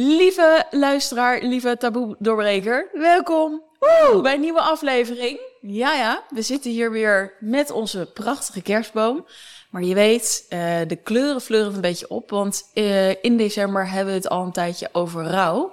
[0.00, 5.40] Lieve luisteraar, lieve taboe-doorbreker, welkom Woe, bij een nieuwe aflevering.
[5.60, 9.26] Ja, ja, we zitten hier weer met onze prachtige kerstboom.
[9.70, 14.12] Maar je weet, uh, de kleuren fleuren een beetje op, want uh, in december hebben
[14.12, 15.72] we het al een tijdje over rouw.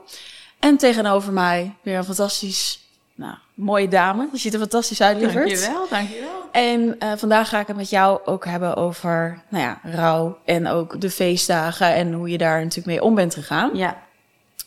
[0.60, 2.80] En tegenover mij weer een fantastisch,
[3.16, 4.30] nou, mooie dame.
[4.32, 5.48] Je ziet er fantastisch uit, lieverd.
[5.48, 6.50] Dankjewel, dankjewel.
[6.52, 10.68] En uh, vandaag ga ik het met jou ook hebben over, nou ja, rouw en
[10.68, 13.72] ook de feestdagen en hoe je daar natuurlijk mee om bent gegaan.
[13.74, 14.04] Ja.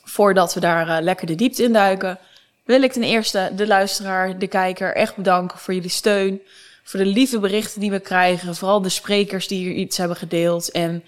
[0.09, 2.19] Voordat we daar uh, lekker de diepte in duiken,
[2.65, 6.41] wil ik ten eerste de luisteraar, de kijker echt bedanken voor jullie steun.
[6.85, 8.55] Voor de lieve berichten die we krijgen.
[8.55, 10.71] Vooral de sprekers die hier iets hebben gedeeld.
[10.71, 11.05] En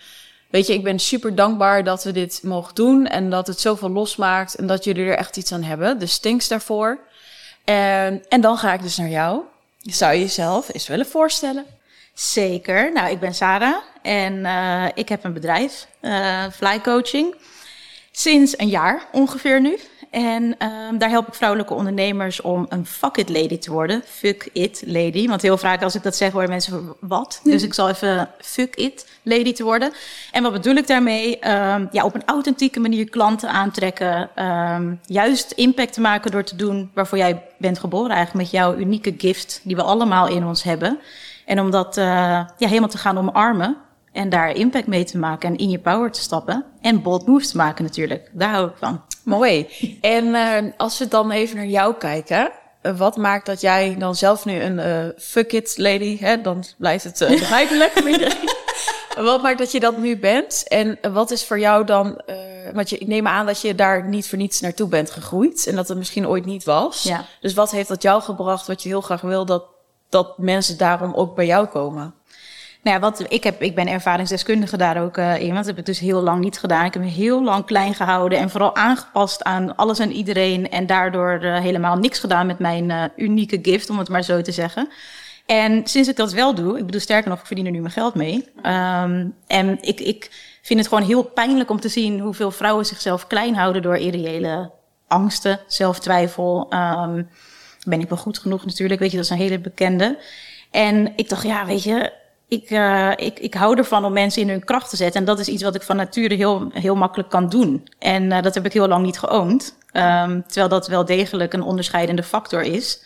[0.51, 3.07] weet je, ik ben super dankbaar dat we dit mogen doen.
[3.07, 4.55] En dat het zoveel losmaakt.
[4.55, 5.99] En dat jullie er echt iets aan hebben.
[5.99, 6.99] Dus thanks daarvoor.
[7.65, 9.41] En, en dan ga ik dus naar jou.
[9.83, 11.65] Zou je jezelf eens willen voorstellen?
[12.15, 12.93] Zeker.
[12.93, 13.83] Nou, ik ben Sarah.
[14.03, 17.35] En uh, ik heb een bedrijf, uh, Fly Coaching.
[18.13, 19.79] Sinds een jaar ongeveer nu.
[20.11, 24.02] En um, daar help ik vrouwelijke ondernemers om een fuck it lady te worden.
[24.07, 25.29] Fuck it lady.
[25.29, 27.41] Want heel vaak als ik dat zeg, worden mensen wat?
[27.45, 29.93] Dus ik zal even fuck it lady te worden.
[30.33, 31.49] En wat bedoel ik daarmee?
[31.49, 34.30] Um, ja, op een authentieke manier klanten aantrekken.
[34.45, 38.11] Um, juist impact te maken door te doen waarvoor jij bent geboren.
[38.11, 40.99] Eigenlijk met jouw unieke gift die we allemaal in ons hebben.
[41.45, 43.77] En om dat uh, ja, helemaal te gaan omarmen.
[44.13, 46.65] En daar impact mee te maken en in je power te stappen.
[46.80, 48.30] En bold moves te maken natuurlijk.
[48.33, 49.02] Daar hou ik van.
[49.25, 49.69] Mooi.
[50.01, 52.51] En uh, als we dan even naar jou kijken.
[52.83, 56.65] Uh, wat maakt dat jij dan zelf nu een uh, fuck it lady, hè, dan
[56.79, 57.93] blijft het begrijpelijk
[59.17, 60.65] wat maakt dat je dat nu bent?
[60.69, 62.21] En wat is voor jou dan,
[62.74, 65.67] want je, ik neem aan dat je daar niet voor niets naartoe bent gegroeid.
[65.67, 67.03] En dat het misschien ooit niet was.
[67.03, 67.25] Ja.
[67.41, 69.65] Dus wat heeft dat jou gebracht wat je heel graag wil dat,
[70.09, 72.15] dat mensen daarom ook bij jou komen?
[72.83, 75.55] Nou ja, wat, ik, heb, ik ben ervaringsdeskundige daar ook uh, in.
[75.55, 76.84] Dat heb ik dus heel lang niet gedaan.
[76.84, 80.71] Ik heb me heel lang klein gehouden en vooral aangepast aan alles en iedereen.
[80.71, 84.43] En daardoor uh, helemaal niks gedaan met mijn uh, unieke gift, om het maar zo
[84.43, 84.89] te zeggen.
[85.47, 87.93] En sinds ik dat wel doe, ik bedoel sterker nog, ik verdien er nu mijn
[87.93, 88.49] geld mee.
[88.57, 90.31] Um, en ik, ik
[90.63, 94.71] vind het gewoon heel pijnlijk om te zien hoeveel vrouwen zichzelf klein houden door irreële
[95.07, 96.73] angsten, zelftwijfel.
[96.75, 97.29] Um,
[97.87, 100.19] ben ik wel goed genoeg natuurlijk, weet je, dat is een hele bekende.
[100.71, 102.13] En ik dacht, ja, weet je,
[102.50, 105.21] ik, uh, ik, ik hou ervan om mensen in hun kracht te zetten.
[105.21, 107.88] En dat is iets wat ik van nature heel, heel makkelijk kan doen.
[107.99, 109.78] En uh, dat heb ik heel lang niet geoond.
[109.93, 113.05] Um, terwijl dat wel degelijk een onderscheidende factor is.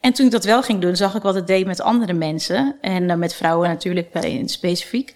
[0.00, 2.76] En toen ik dat wel ging doen, zag ik wat het deed met andere mensen.
[2.80, 5.14] En uh, met vrouwen natuurlijk in specifiek.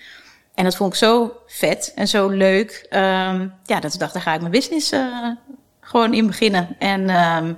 [0.55, 2.87] En dat vond ik zo vet en zo leuk.
[2.91, 4.93] Um, ja, dat ik dacht, daar ga ik mijn business
[5.81, 6.77] gewoon in beginnen.
[6.79, 7.57] En um,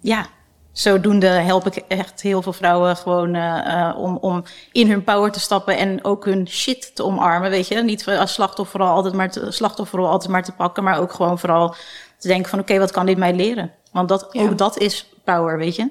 [0.00, 0.26] ja,
[0.74, 4.42] zodoende help ik echt heel veel vrouwen gewoon uh, uh, om, om
[4.72, 7.82] in hun power te stappen en ook hun shit te omarmen, weet je.
[7.82, 11.74] Niet als slachtoffer altijd maar te, slachtoffer altijd maar te pakken, maar ook gewoon vooral
[12.18, 13.72] te denken van oké, okay, wat kan dit mij leren?
[13.92, 14.42] Want dat, ja.
[14.42, 15.90] ook dat is power, weet je.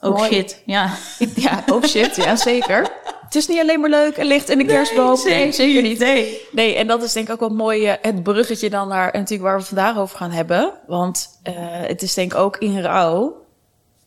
[0.00, 0.32] Ook Mooi.
[0.32, 0.90] shit, ja.
[1.34, 2.88] Ja, ook shit, ja zeker.
[3.24, 5.18] Het is niet alleen maar leuk en licht in de kerstboom.
[5.24, 5.98] Nee, nee, zeker niet.
[5.98, 6.40] Nee.
[6.52, 9.42] nee, en dat is denk ik ook wel mooi, uh, het bruggetje dan naar natuurlijk
[9.42, 10.72] waar we vandaag over gaan hebben.
[10.86, 13.45] Want uh, het is denk ik ook in rouw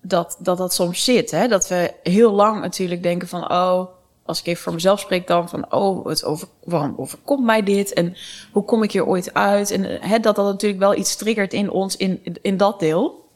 [0.01, 1.31] dat, dat dat soms zit.
[1.31, 1.47] Hè?
[1.47, 3.85] Dat we heel lang natuurlijk denken van, oh,
[4.29, 7.93] als ik even voor mezelf spreek dan van, oh, het over, waarom overkomt mij dit?
[7.93, 8.15] En
[8.51, 9.71] hoe kom ik hier ooit uit?
[9.71, 13.27] En hè, dat dat natuurlijk wel iets triggert in ons, in, in, in dat deel.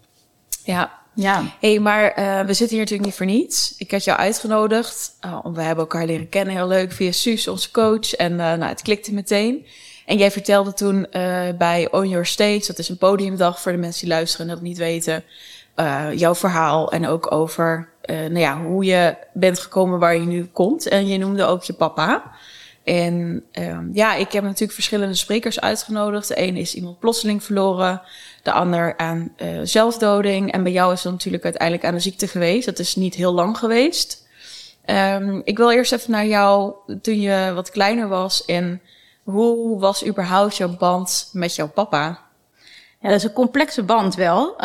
[0.64, 1.02] Ja.
[1.16, 1.44] Ja.
[1.60, 3.76] hey, maar uh, we zitten hier natuurlijk niet voor niets.
[3.78, 5.12] Ik had jou uitgenodigd.
[5.26, 8.14] Uh, we hebben elkaar leren kennen, heel leuk, via Suus, onze coach.
[8.14, 9.66] En uh, nou, het klikte meteen.
[10.06, 11.08] En jij vertelde toen
[11.58, 14.64] bij On Your Stage, dat is een podiumdag voor de mensen die luisteren en dat
[14.64, 15.24] niet weten
[15.76, 20.26] uh, jouw verhaal en ook over uh, nou ja, hoe je bent gekomen waar je
[20.26, 20.88] nu komt.
[20.88, 22.32] En je noemde ook je papa.
[22.84, 26.28] En um, ja, ik heb natuurlijk verschillende sprekers uitgenodigd.
[26.28, 28.02] De ene is iemand plotseling verloren,
[28.42, 30.52] de ander aan uh, zelfdoding.
[30.52, 32.66] En bij jou is het natuurlijk uiteindelijk aan de ziekte geweest.
[32.66, 34.28] Dat is niet heel lang geweest.
[34.86, 38.46] Um, ik wil eerst even naar jou toen je wat kleiner was.
[38.46, 38.82] En
[39.24, 42.20] hoe was überhaupt jouw band met jouw papa?
[43.04, 44.50] Ja, dat is een complexe band wel.
[44.50, 44.58] Uh,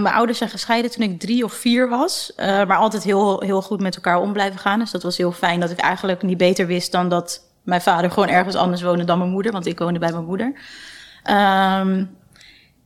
[0.00, 2.32] mijn ouders zijn gescheiden toen ik drie of vier was.
[2.36, 4.78] Uh, maar altijd heel, heel goed met elkaar om blijven gaan.
[4.78, 8.10] Dus dat was heel fijn dat ik eigenlijk niet beter wist dan dat mijn vader
[8.10, 9.52] gewoon ergens anders woonde dan mijn moeder.
[9.52, 10.46] Want ik woonde bij mijn moeder.
[10.46, 12.16] Um,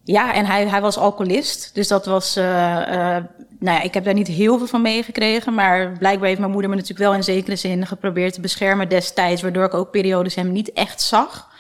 [0.05, 1.75] ja, en hij, hij was alcoholist.
[1.75, 2.37] Dus dat was.
[2.37, 5.55] Uh, nou ja, ik heb daar niet heel veel van meegekregen.
[5.55, 9.43] Maar blijkbaar heeft mijn moeder me natuurlijk wel in zekere zin geprobeerd te beschermen destijds.
[9.43, 11.51] Waardoor ik ook periodes hem niet echt zag.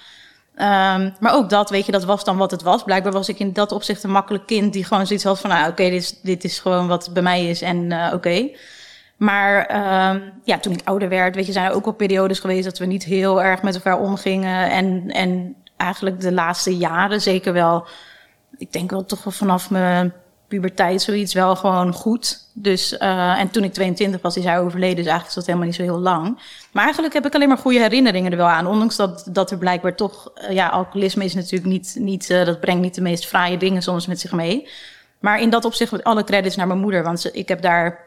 [0.54, 2.82] Um, maar ook dat, weet je, dat was dan wat het was.
[2.82, 5.62] Blijkbaar was ik in dat opzicht een makkelijk kind die gewoon zoiets had van, nou,
[5.62, 8.48] oké, okay, dit, is, dit is gewoon wat bij mij is en uh, oké.
[9.16, 9.58] Maar
[10.10, 12.78] um, ja, toen ik ouder werd, weet je, zijn er ook wel periodes geweest dat
[12.78, 14.70] we niet heel erg met elkaar omgingen.
[14.70, 17.86] En, en eigenlijk de laatste jaren zeker wel.
[18.56, 20.12] Ik denk wel toch wel vanaf mijn
[20.54, 22.38] puberteit zoiets wel gewoon goed.
[22.52, 24.96] Dus, uh, en toen ik 22 was, is hij overleden.
[24.96, 26.38] Dus eigenlijk is dat helemaal niet zo heel lang.
[26.72, 28.66] Maar eigenlijk heb ik alleen maar goede herinneringen er wel aan.
[28.66, 30.32] Ondanks dat, dat er blijkbaar toch...
[30.36, 31.96] Uh, ja, alcoholisme is natuurlijk niet...
[31.98, 34.68] niet uh, dat brengt niet de meest fraaie dingen soms met zich mee.
[35.18, 37.02] Maar in dat opzicht met alle credits naar mijn moeder.
[37.02, 37.98] Want ik heb daar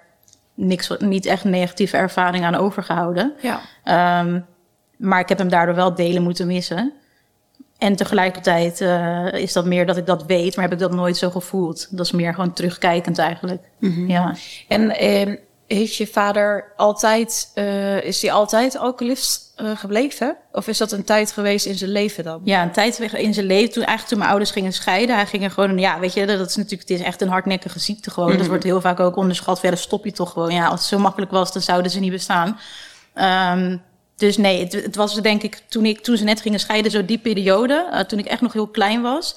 [0.53, 3.33] niks, niet echt negatieve ervaring aan overgehouden.
[3.41, 4.19] Ja.
[4.21, 4.45] Um,
[4.97, 6.93] maar ik heb hem daardoor wel delen moeten missen.
[7.77, 11.17] En tegelijkertijd uh, is dat meer dat ik dat weet, maar heb ik dat nooit
[11.17, 11.87] zo gevoeld.
[11.89, 13.61] Dat is meer gewoon terugkijkend eigenlijk.
[13.79, 13.91] Mhm.
[13.91, 14.09] Mm -hmm.
[14.09, 14.35] Ja.
[14.67, 15.35] En uh,
[15.67, 20.37] heeft je vader altijd, uh, is hij altijd alcoholist gebleven?
[20.51, 22.41] Of is dat een tijd geweest in zijn leven dan?
[22.43, 23.71] Ja, een tijd in zijn leven.
[23.71, 26.49] Toen eigenlijk toen mijn ouders gingen scheiden, hij ging er gewoon, ja, weet je, dat
[26.49, 28.25] is natuurlijk, het is echt een hardnekkige ziekte gewoon.
[28.25, 28.41] Mm -hmm.
[28.41, 29.59] Dat wordt heel vaak ook onderschat.
[29.59, 30.51] Verder stop je toch gewoon.
[30.51, 32.59] Ja, als het zo makkelijk was, dan zouden ze niet bestaan.
[33.57, 33.81] Um,
[34.17, 37.05] dus nee, het, het, was denk ik toen, ik toen ze net gingen scheiden, zo
[37.05, 37.87] die periode.
[37.91, 39.35] Uh, toen ik echt nog heel klein was.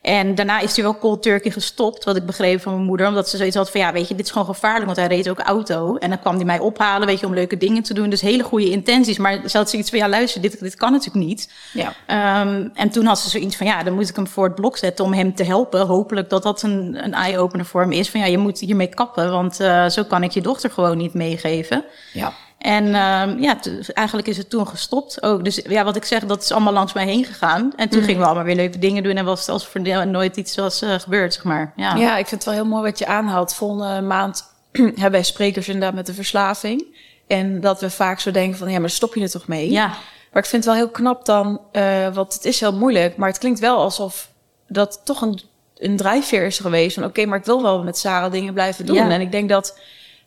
[0.00, 3.06] En daarna is hij wel cold turkey gestopt, wat ik begreep van mijn moeder.
[3.06, 4.84] Omdat ze zoiets had van, ja, weet je, dit is gewoon gevaarlijk.
[4.84, 5.96] Want hij reed ook auto.
[5.96, 8.10] En dan kwam hij mij ophalen, weet je, om leuke dingen te doen.
[8.10, 9.18] Dus hele goede intenties.
[9.18, 11.52] Maar ze had zoiets van, ja, luister, dit, dit kan natuurlijk niet.
[11.72, 12.42] Ja.
[12.42, 14.76] Um, en toen had ze zoiets van, ja, dan moet ik hem voor het blok
[14.76, 15.86] zetten om hem te helpen.
[15.86, 18.10] Hopelijk dat dat een, een eye-opener voor hem is.
[18.10, 21.14] Van, ja, je moet hiermee kappen, want uh, zo kan ik je dochter gewoon niet
[21.14, 21.84] meegeven.
[22.12, 22.32] Ja.
[22.60, 23.58] En uh, ja,
[23.94, 25.44] eigenlijk is het toen gestopt ook.
[25.44, 27.72] Dus ja, wat ik zeg, dat is allemaal langs mij heen gegaan.
[27.76, 28.04] En toen mm.
[28.04, 29.16] gingen we allemaal weer leuke dingen doen.
[29.16, 31.72] En was het alsof er nooit iets was uh, gebeurd, zeg maar.
[31.76, 31.94] Ja.
[31.94, 33.54] ja, ik vind het wel heel mooi wat je aanhaalt.
[33.54, 36.84] Volgende maand hebben wij sprekers inderdaad met de verslaving.
[37.26, 39.70] En dat we vaak zo denken van, ja, maar stop je er toch mee?
[39.70, 39.86] Ja.
[40.32, 43.16] Maar ik vind het wel heel knap dan, uh, want het is heel moeilijk.
[43.16, 44.28] Maar het klinkt wel alsof
[44.68, 45.40] dat toch een,
[45.76, 46.94] een drijfveer is geweest.
[46.94, 48.96] Van oké, okay, maar ik wil wel met Sarah dingen blijven doen.
[48.96, 49.10] Ja.
[49.10, 49.78] En ik denk dat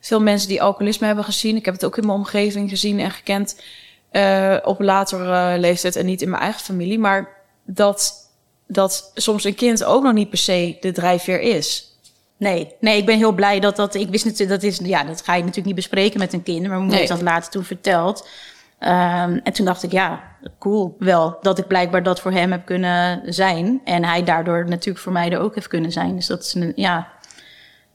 [0.04, 1.56] veel mensen die alcoholisme hebben gezien.
[1.56, 3.62] Ik heb het ook in mijn omgeving gezien en gekend.
[4.12, 7.00] Uh, op latere leeftijd en niet in mijn eigen familie.
[7.00, 7.30] Maar
[7.66, 8.14] dat,
[8.68, 11.98] dat soms een kind ook nog niet per se de drijfveer is.
[12.38, 13.96] Nee, nee, ik ben heel blij dat dat.
[13.96, 16.60] Ik wist natuurlijk, dat is, ja, dat ga je natuurlijk niet bespreken met een kind.
[16.60, 18.28] Maar mijn moeder heeft dat later toen verteld.
[18.80, 18.90] Um,
[19.44, 20.24] en toen dacht ik, ja,
[20.60, 23.82] cool, wel dat ik blijkbaar dat voor hem heb kunnen zijn.
[23.84, 26.16] En hij daardoor natuurlijk voor mij er ook heeft kunnen zijn.
[26.16, 27.08] Dus dat is een, ja,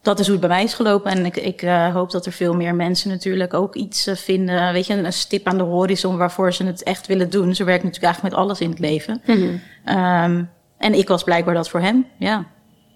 [0.09, 1.11] dat is hoe het bij mij is gelopen.
[1.11, 4.73] En ik, ik uh, hoop dat er veel meer mensen natuurlijk ook iets uh, vinden.
[4.73, 7.55] Weet je, een stip aan de horizon waarvoor ze het echt willen doen.
[7.55, 9.23] Zo werkt natuurlijk eigenlijk met alles in het leven.
[9.27, 9.61] Mm -hmm.
[9.99, 12.47] um, en ik was blijkbaar dat voor hem, ja.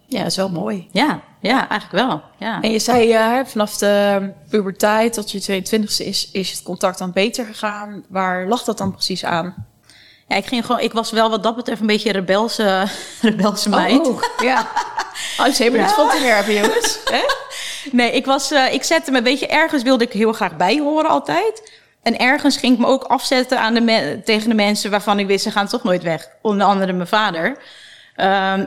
[0.06, 0.88] Ja, dat is wel mooi.
[0.90, 2.22] Ja, ja eigenlijk wel.
[2.38, 2.60] Ja.
[2.60, 7.12] En je zei uh, vanaf de puberteit tot je 22e is, is het contact dan
[7.12, 8.04] beter gegaan.
[8.08, 9.66] Waar lag dat dan precies aan?
[10.32, 12.84] Ja, ik, ging gewoon, ik was wel wat dat betreft een beetje rebelse,
[13.20, 14.08] rebelse meid.
[14.08, 14.66] Oh, ja.
[15.38, 16.98] Oh, ze hebben het van te werpen, jongens.
[17.92, 19.46] nee, ik, was, uh, ik zette me een beetje...
[19.46, 21.72] Ergens wilde ik heel graag bij horen altijd.
[22.02, 25.42] En ergens ging ik me ook afzetten aan de tegen de mensen waarvan ik wist...
[25.42, 26.28] ze gaan toch nooit weg.
[26.42, 27.46] Onder andere mijn vader.
[27.48, 27.56] Um,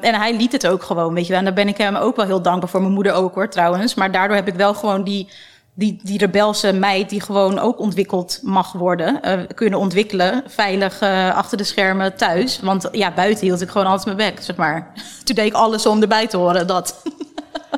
[0.01, 1.39] en hij liet het ook gewoon, weet je wel.
[1.39, 2.81] En daar ben ik hem ook wel heel dankbaar voor.
[2.81, 3.93] Mijn moeder ook hoor, trouwens.
[3.93, 5.29] Maar daardoor heb ik wel gewoon die
[5.77, 11.35] die, die rebelse meid die gewoon ook ontwikkeld mag worden, uh, kunnen ontwikkelen, veilig uh,
[11.35, 12.59] achter de schermen thuis.
[12.59, 14.91] Want ja, buiten hield ik gewoon altijd mijn bek, zeg maar.
[15.23, 16.95] Toen deed ik alles om erbij te horen, dat.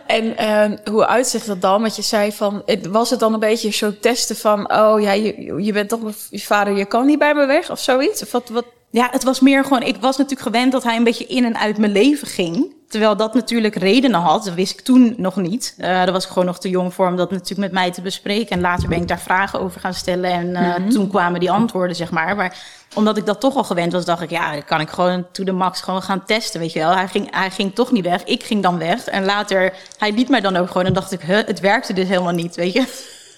[0.07, 1.81] En uh, hoe uitzicht dat dan?
[1.81, 5.63] Want je zei van, was het dan een beetje zo testen van, oh ja, je,
[5.63, 5.99] je bent toch
[6.29, 8.21] je vader, je kan niet bij me weg of zoiets?
[8.21, 8.65] Of wat?
[8.97, 11.57] Ja, het was meer gewoon, ik was natuurlijk gewend dat hij een beetje in en
[11.57, 12.75] uit mijn leven ging.
[12.87, 15.75] Terwijl dat natuurlijk redenen had, dat wist ik toen nog niet.
[15.77, 18.01] Uh, daar was ik gewoon nog te jong voor om dat natuurlijk met mij te
[18.01, 18.55] bespreken.
[18.55, 20.89] En later ben ik daar vragen over gaan stellen en uh, mm-hmm.
[20.89, 22.35] toen kwamen die antwoorden, zeg maar.
[22.35, 22.57] Maar
[22.93, 25.43] omdat ik dat toch al gewend was, dacht ik, ja, dan kan ik gewoon to
[25.43, 26.95] the max gewoon gaan testen, weet je wel.
[26.95, 29.05] Hij ging, hij ging toch niet weg, ik ging dan weg.
[29.05, 32.07] En later, hij liet mij dan ook gewoon en dacht ik, huh, het werkte dus
[32.07, 32.83] helemaal niet, weet je.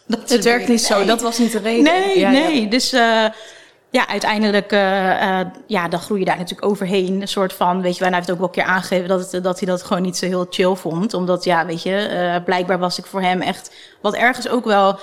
[0.08, 1.84] Dat het werkt niet zo, dat was niet de reden.
[1.84, 2.70] Nee, ja, nee, ja.
[2.70, 2.94] dus...
[2.94, 3.26] Uh,
[3.92, 7.22] ja, uiteindelijk, uh, uh, ja, dan groei je daar natuurlijk overheen.
[7.22, 9.60] Een soort van, weet je, hij heeft ook wel een keer aangegeven dat, het, dat
[9.60, 11.14] hij dat gewoon niet zo heel chill vond.
[11.14, 15.00] Omdat, ja, weet je, uh, blijkbaar was ik voor hem echt, wat ergens ook wel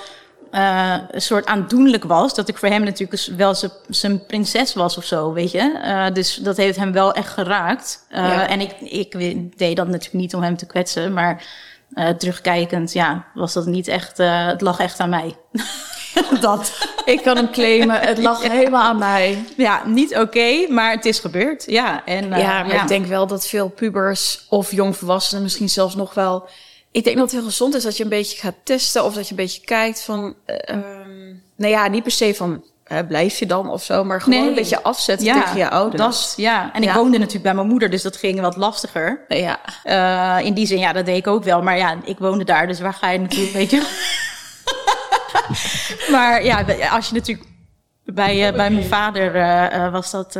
[0.50, 2.34] een soort aandoenlijk was.
[2.34, 3.54] Dat ik voor hem natuurlijk wel
[3.88, 6.10] zijn prinses was of zo, weet je.
[6.12, 8.06] dus dat heeft hem wel echt geraakt.
[8.10, 8.48] Ja.
[8.48, 9.12] En ik, ik
[9.58, 11.44] deed dat natuurlijk niet om hem te kwetsen, maar
[12.18, 15.36] terugkijkend, ja, was dat niet echt, het lag echt aan mij.
[16.40, 16.72] dat.
[17.04, 18.00] Ik kan hem claimen.
[18.00, 18.50] Het lag ja.
[18.50, 19.44] helemaal aan mij.
[19.56, 21.64] Ja, niet oké, okay, maar het is gebeurd.
[21.66, 22.82] Ja, en, uh, ja maar ja.
[22.82, 26.48] ik denk wel dat veel pubers of jongvolwassenen misschien zelfs nog wel...
[26.90, 29.24] Ik denk dat het heel gezond is dat je een beetje gaat testen of dat
[29.24, 30.34] je een beetje kijkt van...
[30.46, 32.64] Uh, um, nou ja, niet per se van
[33.08, 34.48] blijf je dan of zo, maar gewoon nee.
[34.48, 36.02] een beetje afzetten ja, tegen je ouders.
[36.02, 36.94] Dat, ja, en ik ja.
[36.94, 39.24] woonde natuurlijk bij mijn moeder, dus dat ging wat lastiger.
[39.28, 39.58] Ja.
[39.84, 41.62] Uh, in die zin, ja, dat deed ik ook wel.
[41.62, 43.82] Maar ja, ik woonde daar, dus waar ga je natuurlijk, weet je...
[46.12, 47.48] maar ja, als je natuurlijk
[48.04, 49.32] Bij, bij mijn vader
[49.90, 50.38] was dat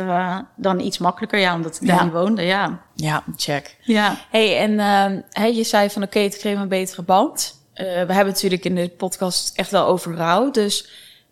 [0.55, 2.81] dan iets makkelijker, ja, omdat ik daar woonde, ja.
[2.95, 3.75] Ja, check.
[3.81, 4.17] Ja.
[4.29, 4.79] Hey, en
[5.29, 7.55] hey, je zei van oké, het kreeg een betere band.
[7.73, 7.83] we
[8.13, 10.89] hebben natuurlijk in de podcast echt wel over rouw, dus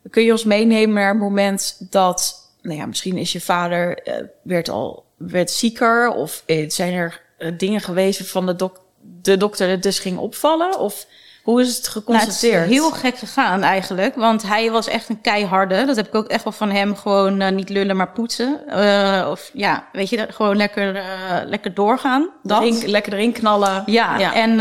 [0.10, 4.00] kun je ons meenemen naar het moment dat, nou ja, misschien is je vader
[4.44, 7.22] werd al werd zieker of zijn er
[7.58, 8.84] dingen geweest van de, dok
[9.22, 10.80] de dokter het dus ging opvallen?
[10.80, 11.06] Of
[11.46, 12.54] hoe is het geconstateerd?
[12.54, 14.16] Nou, het is heel gek gegaan eigenlijk.
[14.16, 15.86] Want hij was echt een keiharde.
[15.86, 16.96] Dat heb ik ook echt wel van hem.
[16.96, 18.62] Gewoon uh, niet lullen, maar poetsen.
[18.68, 21.02] Uh, of ja, weet je, gewoon lekker, uh,
[21.46, 22.30] lekker doorgaan.
[22.44, 22.86] Dat.
[22.86, 23.84] Lekker erin knallen.
[23.86, 24.34] Ja, ja.
[24.34, 24.60] en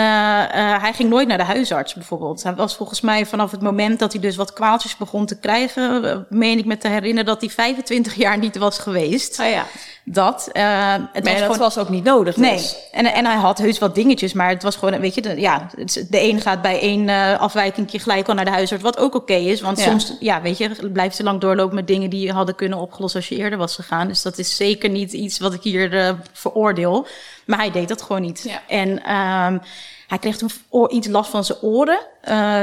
[0.81, 2.43] hij ging nooit naar de huisarts bijvoorbeeld.
[2.43, 6.27] Hij was volgens mij vanaf het moment dat hij dus wat kwaaltjes begon te krijgen...
[6.29, 9.41] meen ik me te herinneren dat hij 25 jaar niet was geweest.
[9.41, 9.65] Oh ja
[10.05, 10.49] dat.
[10.53, 12.37] Uh, het was dat was ook niet nodig.
[12.37, 12.71] Nee.
[12.93, 15.67] En, en hij had heus wat dingetjes, maar het was gewoon, weet je, de, ja,
[16.09, 19.35] de een gaat bij één uh, afwijking gelijk al naar de huisarts, wat ook oké
[19.35, 19.61] is.
[19.61, 22.79] Want soms, ja, weet je, blijft te lang doorlopen met dingen die je hadden kunnen
[22.79, 24.09] opgelost als je eerder was gegaan.
[24.09, 27.07] Dus dat is zeker niet iets wat ik hier uh, veroordeel.
[27.47, 28.43] Maar hij deed dat gewoon niet.
[28.49, 28.63] Ja.
[28.69, 29.61] En um,
[30.09, 30.51] hij kreeg toen
[30.89, 31.99] iets last van zijn oren.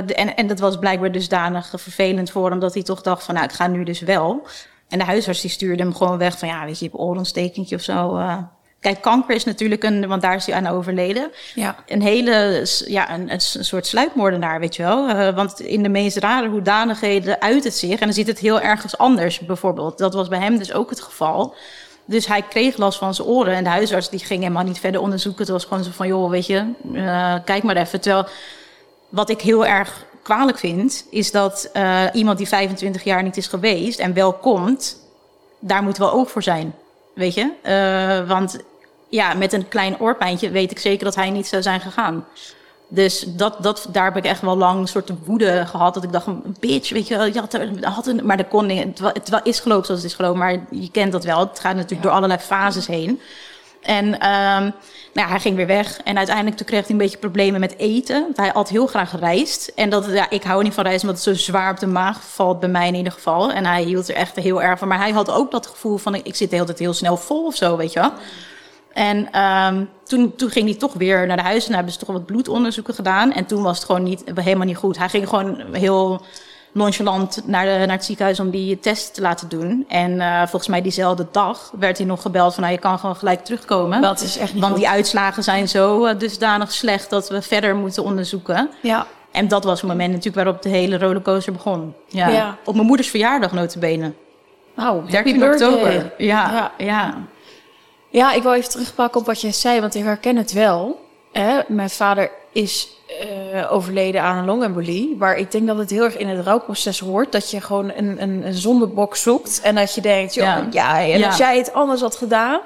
[0.05, 3.33] De, en, en dat was blijkbaar dusdanig vervelend voor hem dat hij toch dacht van,
[3.33, 4.47] nou, ik ga nu dus wel.
[4.91, 7.75] En de huisarts die stuurde hem gewoon weg van ja, weet je, je hebt oorontstekentje
[7.75, 8.17] of zo.
[8.17, 8.37] Uh.
[8.79, 11.31] Kijk, kanker is natuurlijk een, want daar is hij aan overleden.
[11.55, 11.75] Ja.
[11.87, 15.09] Een hele, ja, een, een soort sluipmoordenaar, weet je wel.
[15.09, 17.99] Uh, want in de meest rare hoedanigheden uit het zich.
[17.99, 19.97] En dan ziet het heel ergens anders, bijvoorbeeld.
[19.97, 21.55] Dat was bij hem dus ook het geval.
[22.05, 23.53] Dus hij kreeg last van zijn oren.
[23.53, 25.41] En de huisarts die ging helemaal niet verder onderzoeken.
[25.41, 28.01] Het was gewoon zo van, joh, weet je, uh, kijk maar even.
[28.01, 28.27] Terwijl,
[29.09, 33.47] wat ik heel erg kwalijk vind, is dat uh, iemand die 25 jaar niet is
[33.47, 34.97] geweest en wel komt,
[35.59, 36.75] daar moet wel oog voor zijn.
[37.13, 37.51] Weet je?
[37.63, 38.59] Uh, want
[39.09, 42.25] ja, met een klein oorpijntje weet ik zeker dat hij niet zou zijn gegaan.
[42.87, 45.93] Dus dat, dat, daar heb ik echt wel lang een soort woede gehad.
[45.93, 48.99] Dat ik dacht, een bitch, weet je, je had, had een, maar dat kon niet.
[48.99, 51.39] Het, het is gelopen zoals het is gelopen, maar je kent dat wel.
[51.39, 53.21] Het gaat natuurlijk door allerlei fases heen.
[53.81, 54.73] En um,
[55.13, 55.99] nou hij ging weer weg.
[56.03, 58.21] En uiteindelijk kreeg hij een beetje problemen met eten.
[58.21, 59.71] Want hij had heel graag gereisd.
[59.75, 62.21] En dat, ja, ik hou niet van reizen, omdat het zo zwaar op de maag
[62.23, 63.51] valt bij mij in ieder geval.
[63.51, 64.87] En hij hield er echt heel erg van.
[64.87, 67.45] Maar hij had ook dat gevoel van, ik zit de hele tijd heel snel vol
[67.45, 68.11] of zo, weet je wel.
[68.93, 72.09] En um, toen, toen ging hij toch weer naar de huis en hebben ze toch
[72.09, 73.33] wat bloedonderzoeken gedaan.
[73.33, 74.97] En toen was het gewoon niet, helemaal niet goed.
[74.97, 76.21] Hij ging gewoon heel
[76.71, 79.85] nonchalant naar, de, naar het ziekenhuis om die test te laten doen.
[79.87, 82.63] En uh, volgens mij diezelfde dag werd hij nog gebeld van...
[82.63, 84.01] Nou, je kan gewoon gelijk terugkomen.
[84.01, 84.81] Dat is echt niet Want goed.
[84.81, 88.69] die uitslagen zijn zo uh, dusdanig slecht dat we verder moeten onderzoeken.
[88.81, 89.05] Ja.
[89.31, 91.93] En dat was het moment natuurlijk waarop de hele rollercoaster begon.
[92.07, 92.27] Ja.
[92.27, 92.57] Ja.
[92.65, 94.13] Op mijn moeders verjaardag notabene.
[94.77, 96.13] Oh, 13 oktober.
[96.17, 96.71] Ja, ja.
[96.77, 97.17] ja.
[98.09, 101.09] Ja, ik wil even terugpakken op wat jij zei, want ik herken het wel.
[101.31, 101.59] Hè?
[101.67, 102.89] Mijn vader is
[103.53, 105.15] uh, overleden aan een longembolie.
[105.17, 107.31] Maar ik denk dat het heel erg in het rouwproces hoort.
[107.31, 109.61] Dat je gewoon een, een, een zondebok zoekt.
[109.63, 110.67] En dat je denkt, joh, ja.
[110.71, 111.27] ja en ja.
[111.27, 112.59] als jij het anders had gedaan.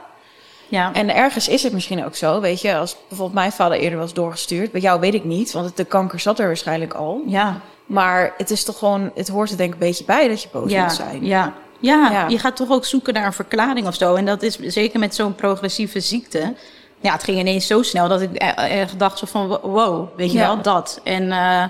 [0.68, 0.94] Ja.
[0.94, 2.42] En ergens is het misschien ook zo.
[2.42, 4.72] Weet je, als bijvoorbeeld mijn vader eerder was doorgestuurd.
[4.72, 7.22] Bij jou weet ik niet, want de kanker zat er waarschijnlijk al.
[7.26, 7.62] Ja.
[7.86, 10.50] Maar het is toch gewoon, het hoort er denk ik een beetje bij dat je
[10.52, 10.84] boos ja.
[10.84, 11.26] moet zijn.
[11.26, 11.54] Ja.
[11.80, 14.16] Ja, ja, je gaat toch ook zoeken naar een verklaring of zo.
[14.16, 16.54] En dat is zeker met zo'n progressieve ziekte
[17.00, 20.38] ja, het ging ineens zo snel dat ik echt dacht zo van wow, weet je
[20.38, 20.48] ja.
[20.48, 21.00] wel, dat.
[21.04, 21.64] En uh,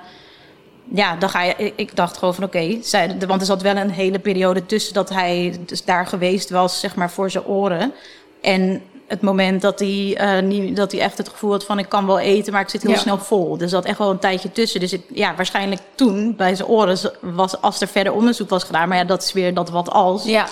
[0.94, 3.90] ja, dan ga je, ik dacht gewoon van oké, okay, want er zat wel een
[3.90, 7.94] hele periode tussen dat hij dus daar geweest was, zeg maar, voor zijn oren.
[8.42, 11.90] En het moment dat hij, uh, niet, dat hij echt het gevoel had van ik
[11.90, 12.98] kan wel eten, maar ik zit heel ja.
[12.98, 13.58] snel vol.
[13.58, 14.80] Dus dat echt wel een tijdje tussen.
[14.80, 18.88] Dus ik, ja, waarschijnlijk toen bij zijn oren was, als er verder onderzoek was gedaan,
[18.88, 20.24] maar ja, dat is weer dat wat als.
[20.24, 20.48] Ja.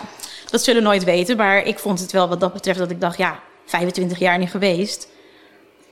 [0.50, 3.02] Dat zullen we nooit weten, maar ik vond het wel wat dat betreft dat ik
[3.02, 5.08] dacht, ja, 25 jaar niet geweest.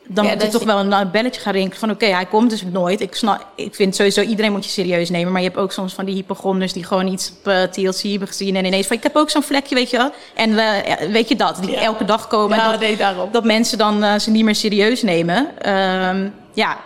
[0.07, 0.67] Dan ja, moet je toch je...
[0.67, 3.01] wel een belletje gaan rinkelen van oké, okay, hij komt dus nooit.
[3.01, 5.31] Ik, snap, ik vind sowieso iedereen moet je serieus nemen.
[5.31, 8.27] Maar je hebt ook soms van die hypochonders die gewoon iets op uh, TLC hebben
[8.27, 8.55] gezien.
[8.55, 10.11] En ineens van ik heb ook zo'n vlekje, weet je wel.
[10.35, 12.59] En uh, weet je dat, die elke dag komen.
[12.59, 12.97] En dat, nee,
[13.31, 15.69] dat mensen dan uh, ze niet meer serieus nemen.
[15.69, 16.77] Um, ja,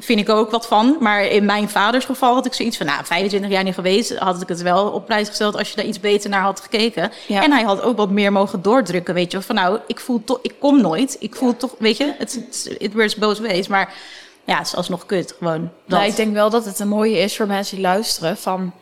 [0.00, 0.96] vind ik ook wat van.
[1.00, 2.86] Maar in mijn vaders geval had ik zoiets van...
[2.86, 5.56] nou, 25 jaar niet geweest, had ik het wel op prijs gesteld...
[5.56, 7.12] als je daar iets beter naar had gekeken.
[7.26, 7.42] Ja.
[7.42, 9.42] En hij had ook wat meer mogen doordrukken, weet je.
[9.42, 10.38] Van nou, ik voel toch...
[10.42, 11.16] Ik kom nooit.
[11.20, 12.14] Ik voel toch, weet je...
[12.18, 13.94] Het it works both ways, maar...
[14.44, 15.60] Ja, het is alsnog kut, gewoon.
[15.60, 15.98] Dat.
[15.98, 18.36] Nou, ik denk wel dat het een mooie is voor mensen die luisteren...
[18.36, 18.72] van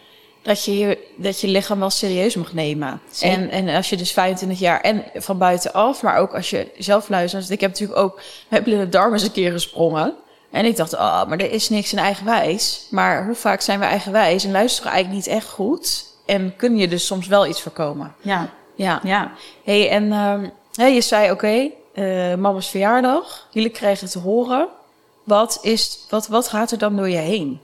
[0.42, 3.00] dat je je, dat je lichaam wel serieus mag nemen.
[3.20, 6.02] En, en als je dus 25 jaar en van buitenaf...
[6.02, 7.50] maar ook als je zelf luistert...
[7.50, 10.14] ik heb natuurlijk ook met blinde darm eens een keer gesprongen...
[10.50, 12.86] En ik dacht, oh, maar er is niks in eigenwijs.
[12.90, 16.04] Maar hoe vaak zijn we eigenwijs en luisteren eigenlijk niet echt goed?
[16.26, 18.14] En kun je dus soms wel iets voorkomen.
[18.20, 18.48] Ja.
[18.74, 19.00] Ja.
[19.02, 19.32] ja.
[19.64, 23.48] hey, en um, hey, je zei, oké, okay, uh, mama's verjaardag.
[23.50, 24.68] Jullie kregen te horen.
[25.24, 27.60] Wat, is, wat, wat gaat er dan door je heen?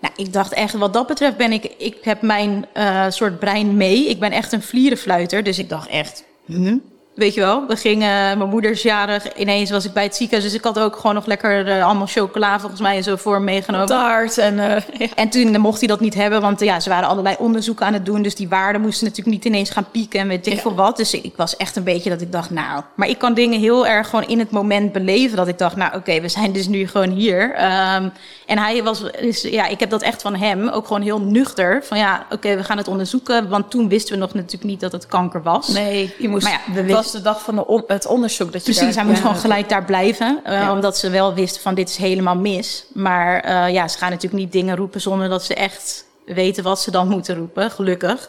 [0.00, 3.76] Nou, ik dacht echt, wat dat betreft ben ik, ik heb mijn uh, soort brein
[3.76, 4.08] mee.
[4.08, 6.78] Ik ben echt een vlierenfluiter, dus ik dacht echt, hm?
[7.14, 10.50] Weet je wel, we gingen, mijn moeder is jarig, ineens was ik bij het ziekenhuis.
[10.50, 13.42] Dus ik had ook gewoon nog lekker uh, allemaal chocola volgens mij en zo voor
[13.42, 13.86] meegenomen.
[13.86, 14.54] Taart en...
[14.54, 15.06] Uh, ja.
[15.14, 18.06] En toen mocht hij dat niet hebben, want ja, ze waren allerlei onderzoeken aan het
[18.06, 18.22] doen.
[18.22, 20.60] Dus die waarden moesten natuurlijk niet ineens gaan pieken en weet ik ja.
[20.60, 20.96] veel wat.
[20.96, 22.82] Dus ik, was echt een beetje dat ik dacht, nou...
[22.94, 25.36] Maar ik kan dingen heel erg gewoon in het moment beleven.
[25.36, 27.42] Dat ik dacht, nou oké, okay, we zijn dus nu gewoon hier.
[27.42, 28.12] Um,
[28.46, 31.84] en hij was, dus, ja, ik heb dat echt van hem, ook gewoon heel nuchter.
[31.84, 33.48] Van ja, oké, okay, we gaan het onderzoeken.
[33.48, 35.68] Want toen wisten we nog natuurlijk niet dat het kanker was.
[35.68, 36.44] Nee, je moest...
[36.44, 38.52] Maar ja, we was de dag van de on, het onderzoek.
[38.52, 40.40] Dat je Precies, hij moest ja, gewoon gelijk daar blijven.
[40.46, 40.72] Uh, ja.
[40.72, 42.86] Omdat ze wel wisten van dit is helemaal mis.
[42.92, 46.80] Maar uh, ja, ze gaan natuurlijk niet dingen roepen zonder dat ze echt weten wat
[46.80, 48.28] ze dan moeten roepen, gelukkig.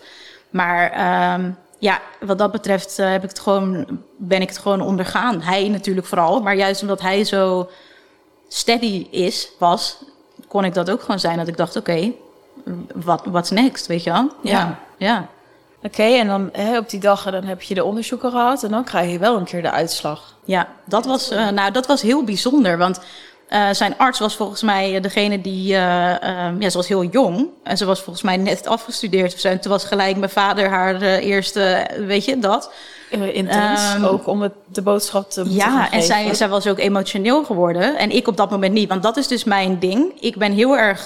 [0.49, 0.83] Maar
[1.33, 3.85] um, ja, wat dat betreft uh, heb ik het gewoon,
[4.17, 5.41] ben ik het gewoon ondergaan.
[5.41, 7.69] Hij natuurlijk vooral, maar juist omdat hij zo
[8.47, 9.97] steady is, was,
[10.47, 11.37] kon ik dat ook gewoon zijn.
[11.37, 12.15] Dat ik dacht, oké, okay,
[12.93, 14.31] wat what's next, weet je wel?
[14.41, 14.51] Ja.
[14.51, 14.79] ja.
[14.97, 15.29] ja.
[15.85, 18.83] Oké, en dan hè, op die dagen dan heb je de onderzoeken gehad en dan
[18.83, 20.35] krijg je wel een keer de uitslag.
[20.43, 22.99] Ja, dat was, uh, nou, dat was heel bijzonder, want
[23.49, 26.09] uh, zijn arts was volgens mij degene die, uh,
[26.47, 29.47] um, ja, ze was heel jong en ze was volgens mij net afgestudeerd of zo.
[29.47, 32.71] En toen was gelijk mijn vader haar eerste, weet je, dat.
[33.09, 37.43] Intens, um, ook om het, de boodschap te Ja, en zij, zij was ook emotioneel
[37.43, 37.97] geworden.
[37.97, 40.21] En ik op dat moment niet, want dat is dus mijn ding.
[40.21, 41.03] Ik ben heel erg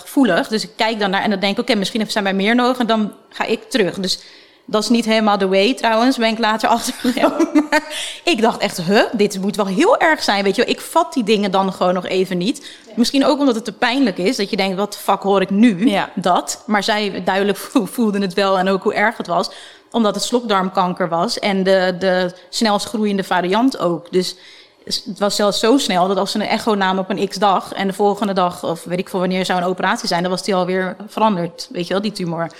[0.00, 1.58] gevoelig, dus ik kijk dan naar en dan denk ik...
[1.58, 3.94] oké, okay, misschien heeft zij mij meer nodig en dan ga ik terug.
[3.94, 4.18] Dus
[4.66, 7.48] dat is niet helemaal de way trouwens, ben ik later achtergekomen.
[7.54, 7.62] Ja.
[7.70, 7.82] Maar
[8.24, 11.24] ik dacht echt, huh, dit moet wel heel erg zijn, weet je Ik vat die
[11.24, 12.66] dingen dan gewoon nog even niet.
[12.94, 15.88] Misschien ook omdat het te pijnlijk is, dat je denkt, wat fuck hoor ik nu?
[15.88, 16.10] Ja.
[16.14, 16.62] Dat.
[16.66, 17.58] Maar zij duidelijk
[17.94, 19.50] voelden het wel en ook hoe erg het was
[19.90, 24.12] omdat het slokdarmkanker was en de, de snelst groeiende variant ook.
[24.12, 24.36] Dus
[24.84, 27.86] het was zelfs zo snel dat als ze een echo namen op een x-dag en
[27.86, 30.54] de volgende dag, of weet ik veel wanneer zou een operatie zijn, dan was die
[30.54, 32.50] alweer veranderd, weet je wel, die tumor.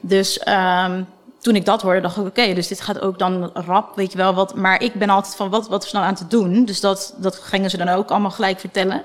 [0.00, 1.06] Dus um,
[1.46, 4.18] toen ik dat hoorde, dacht ik, oké, dus dit gaat ook dan rap, weet je
[4.18, 4.34] wel.
[4.34, 6.64] Wat, maar ik ben altijd van, wat, wat is nou aan te doen?
[6.64, 9.02] Dus dat, dat gingen ze dan ook allemaal gelijk vertellen.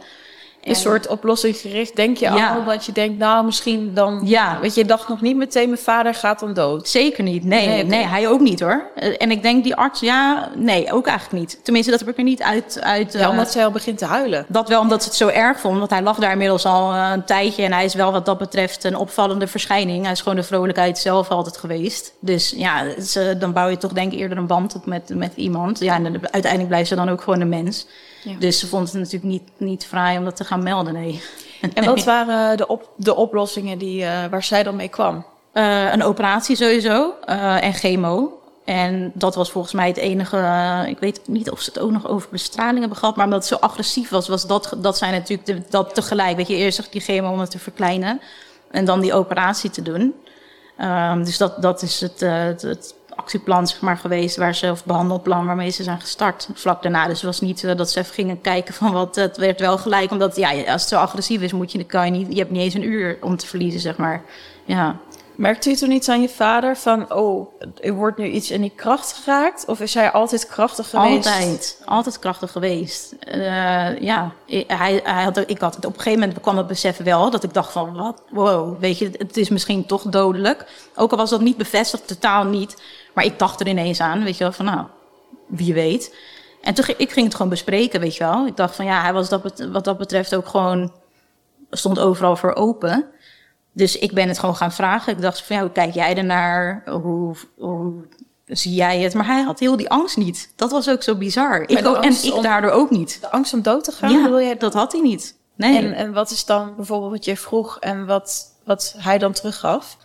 [0.62, 2.56] Een soort oplossingsgericht denk je ja.
[2.56, 4.22] al, dat je denkt, nou misschien dan...
[4.24, 4.60] Ja.
[4.62, 6.90] Weet je, je dacht nog niet meteen, mijn vader gaat dan dood.
[6.90, 8.90] Zeker niet, nee, nee, nee, hij ook niet hoor.
[9.18, 11.60] En ik denk die arts, ja, nee, ook eigenlijk niet.
[11.64, 12.80] Tenminste, dat heb ik er niet uit...
[12.82, 14.46] uit ja, omdat uh, zij al begint te huilen.
[14.48, 17.10] Dat wel, omdat ze het zo erg vond, want hij lag daar inmiddels al uh,
[17.14, 17.64] een tijdje...
[17.64, 20.04] en hij is wel wat dat betreft een opvallende verschijning.
[20.04, 22.14] Hij is gewoon de vrolijkheid zelf altijd geweest.
[22.20, 22.84] Dus ja,
[23.40, 25.80] dan bouw je toch denk ik eerder een band op met, met iemand.
[25.80, 27.86] Ja, en uiteindelijk blijft ze dan ook gewoon een mens.
[28.24, 28.36] Ja.
[28.40, 31.22] Dus ze vond het natuurlijk niet, niet fraai om dat te gaan melden, nee.
[31.74, 35.26] En wat waren de, op, de oplossingen die, uh, waar zij dan mee kwam?
[35.54, 38.36] Uh, een operatie sowieso uh, en chemo.
[38.66, 40.86] En dat was volgens mij het enige.
[40.88, 43.16] ik weet niet of ze het ook nog over bestraling hebben gehad.
[43.16, 46.36] Maar omdat het zo agressief was, was dat, dat zijn natuurlijk de, dat tegelijk.
[46.36, 48.22] Weet je, eerst die chemo om het te verkleinen.
[48.72, 50.16] En dan die operatie te doen.
[50.82, 52.96] Um, dus dat, dat is het, het, het
[53.32, 57.08] actieplan zeg maar, geweest waar ze, of behandelplan waarmee ze zijn gestart vlak daarna.
[57.08, 59.78] Dus het was niet uh, dat ze even gingen kijken van wat, het werd wel
[59.78, 62.52] gelijk, omdat ja, als het zo agressief is, moet je, kan je niet, je hebt
[62.52, 64.22] niet eens een uur om te verliezen, zeg maar.
[64.66, 65.00] Ja.
[65.42, 68.74] Merkte u toen iets aan je vader van, oh, er wordt nu iets in die
[68.76, 69.66] kracht geraakt?
[69.66, 71.28] Of is hij altijd krachtig geweest?
[71.28, 73.16] Altijd, altijd krachtig geweest.
[73.28, 74.32] Uh, ja,
[74.68, 77.44] hij, hij had, ik had het op een gegeven moment kwam het besef wel dat
[77.44, 80.66] ik dacht van, wat, wow, weet je, het is misschien toch dodelijk.
[80.96, 82.82] Ook al was dat niet bevestigd, totaal niet.
[83.14, 84.86] Maar ik dacht er ineens aan, weet je wel, van nou,
[85.48, 86.16] wie weet.
[86.62, 88.46] En toen ik ging het gewoon bespreken, weet je wel.
[88.46, 90.92] Ik dacht van ja, hij was dat, wat dat betreft ook gewoon,
[91.70, 93.12] stond overal voor open.
[93.74, 95.14] Dus ik ben het gewoon gaan vragen.
[95.14, 96.84] Ik dacht van ja, hoe kijk jij ernaar?
[96.86, 97.94] Hoe, hoe
[98.46, 99.14] zie jij het?
[99.14, 100.54] Maar hij had heel die angst niet.
[100.56, 101.62] Dat was ook zo bizar.
[101.62, 103.18] Ik ook, en ik om, daardoor ook niet.
[103.22, 104.12] De angst om dood te gaan?
[104.12, 104.58] Ja, jij?
[104.58, 105.36] dat had hij niet.
[105.56, 105.78] Nee.
[105.78, 109.98] En, en wat is dan bijvoorbeeld wat je vroeg en wat, wat hij dan teruggaf?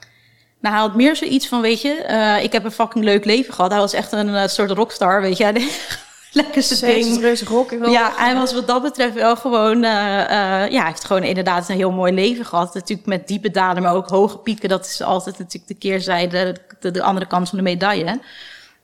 [0.61, 3.55] Nou, hij had meer zoiets van, weet je, uh, ik heb een fucking leuk leven
[3.55, 3.70] gehad.
[3.70, 5.52] Hij was echt een uh, soort rockstar, weet je.
[6.37, 7.49] Lekkerste ding.
[7.49, 7.70] rock.
[7.70, 9.77] Ja, hij was wat dat betreft wel gewoon...
[9.77, 12.75] Uh, ja, hij heeft gewoon inderdaad een heel mooi leven gehad.
[12.75, 14.68] Natuurlijk met diepe dalen, maar ook hoge pieken.
[14.68, 18.20] Dat is altijd natuurlijk de keerzijde, de, de andere kant van de medaille.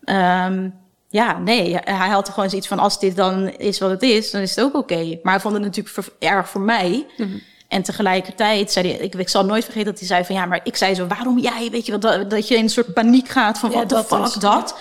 [0.05, 0.75] Um,
[1.09, 2.79] ja, nee, hij had er gewoon zoiets van...
[2.79, 4.95] als dit dan is wat het is, dan is het ook oké.
[4.95, 5.21] Okay.
[5.23, 7.07] Maar hij vond het natuurlijk erg voor mij...
[7.17, 7.41] Mm -hmm.
[7.69, 10.61] En tegelijkertijd zei hij, ik, ik zal nooit vergeten dat hij zei van ja, maar
[10.65, 13.59] ik zei zo, waarom jij, weet je, dat, dat je in een soort paniek gaat
[13.59, 14.79] van wat de fuck is, dat?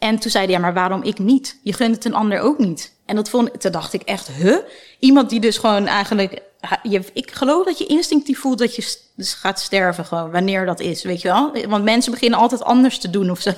[0.00, 1.58] En toen zei hij, ja, maar waarom ik niet?
[1.62, 2.92] Je gunt het een ander ook niet.
[3.06, 4.56] En dat vond, toen dacht ik echt, huh?
[4.98, 6.42] Iemand die dus gewoon eigenlijk,
[6.82, 10.80] je, ik geloof dat je instinctief voelt dat je dus gaat sterven gewoon, wanneer dat
[10.80, 11.52] is, weet je wel?
[11.68, 13.54] Want mensen beginnen altijd anders te doen of ze.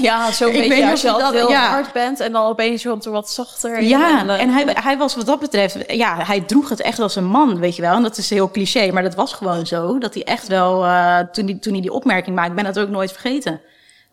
[0.00, 1.68] Ja, zo'n Ik weet beetje niet als je dat- heel ja.
[1.68, 3.82] hard bent en dan opeens komt er wat zachter.
[3.82, 6.98] Ja, en, eh, en hij, hij was wat dat betreft, ja, hij droeg het echt
[6.98, 7.94] als een man, weet je wel.
[7.94, 9.98] En dat is heel cliché, maar dat was gewoon zo.
[9.98, 12.78] Dat hij echt wel, eh, toen, hij, toen hij die opmerking maakte, ik ben dat
[12.84, 13.60] ook nooit vergeten.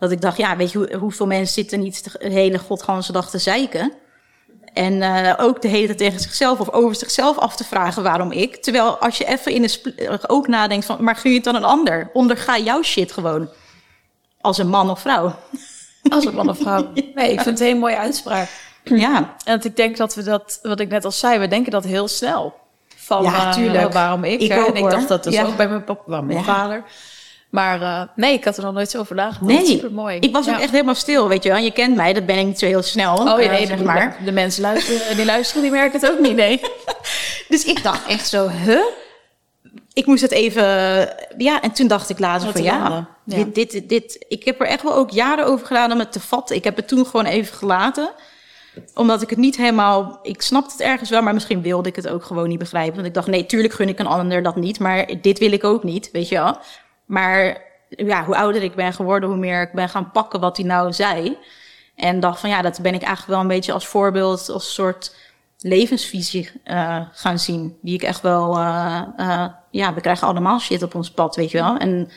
[0.02, 3.30] Dat ik dacht, ja, weet je hoe, hoeveel mensen zitten niet de hele godganse dag
[3.30, 3.94] te zeiken.
[4.74, 8.32] En eh, ook de hele tijd tegen zichzelf of over zichzelf af te vragen waarom
[8.32, 8.56] ik.
[8.56, 11.56] Terwijl als je even in spl- eh, ook nadenkt van, maar gun je het dan
[11.56, 12.10] een ander?
[12.14, 13.50] Onderga jouw shit gewoon.
[14.42, 15.36] Als een man of vrouw.
[16.10, 16.88] Als een man of vrouw.
[17.16, 18.50] Nee, ik vind het een hele mooie uitspraak.
[18.84, 21.72] Ja, En dat ik denk dat we dat, wat ik net al zei, we denken
[21.72, 22.54] dat heel snel.
[22.96, 23.94] Van Ja, tuurlijk.
[23.94, 24.42] waarom ik?
[24.42, 24.90] Ik ook, en ik hoor.
[24.90, 25.46] dacht dat dus Ja.
[25.46, 26.44] ook bij mijn papa, bij mijn Ja.
[26.44, 26.84] vader.
[27.52, 29.42] Maar eh, nee, ik had er nog nooit zo over nagedacht.
[29.42, 29.66] nee.
[29.66, 30.18] Super mooi.
[30.20, 31.58] Ik was ook echt helemaal stil, weet je wel.
[31.58, 33.16] Je kent mij, dat ben ik niet zo heel snel.
[33.16, 34.18] Oh ja, eh, nee, zeg maar.
[34.26, 36.62] de mensen luisteren, die luisteren, die merken het ook niet, nee.
[37.50, 38.84] Dus ik dacht echt zo, huh?
[39.94, 40.64] Ik moest het even...
[41.38, 43.08] Ja, en toen dacht ik later Wat van ja, raden.
[43.24, 43.36] Ja.
[43.36, 44.26] Dit, dit, dit...
[44.28, 46.56] Ik heb er echt wel ook jaren over gedaan om het te vatten.
[46.56, 48.10] Ik heb het toen gewoon even gelaten.
[48.94, 50.20] Omdat ik het niet helemaal...
[50.24, 52.96] Ik snapte het ergens wel, maar misschien wilde ik het ook gewoon niet begrijpen.
[52.96, 54.80] Want ik dacht, nee, tuurlijk gun ik een ander dat niet.
[54.80, 56.58] Maar dit wil ik ook niet, weet je wel.
[57.12, 60.65] Maar ja, hoe ouder ik ben geworden, hoe meer ik ben gaan pakken wat hij
[60.65, 61.38] nou zei.
[61.95, 65.15] En dacht van ja, dat ben ik eigenlijk wel een beetje als voorbeeld, als soort
[65.60, 67.78] levensvisie eh, gaan zien.
[67.82, 71.52] Die ik echt wel, eh, eh, ja, we krijgen allemaal shit op ons pad, weet
[71.52, 71.78] je wel.
[71.78, 72.10] En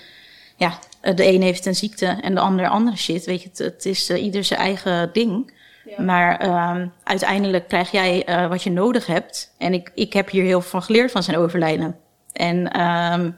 [0.56, 0.78] ja,
[1.14, 3.48] de een heeft een ziekte en de ander andere shit, weet je.
[3.48, 5.52] Het, het is ieder zijn eigen ding.
[5.96, 9.54] Maar ehm, uiteindelijk krijg jij wat je nodig hebt.
[9.58, 11.96] En ik, ik heb hier heel veel van geleerd van zijn overlijden.
[12.32, 13.30] En ehm,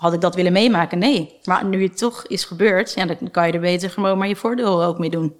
[0.00, 0.98] had ik dat willen meemaken?
[0.98, 1.38] Nee.
[1.44, 4.36] Maar nu het toch is gebeurd, ja, dan kan je er beter gewoon maar je
[4.36, 5.34] voordeel ook mee doen.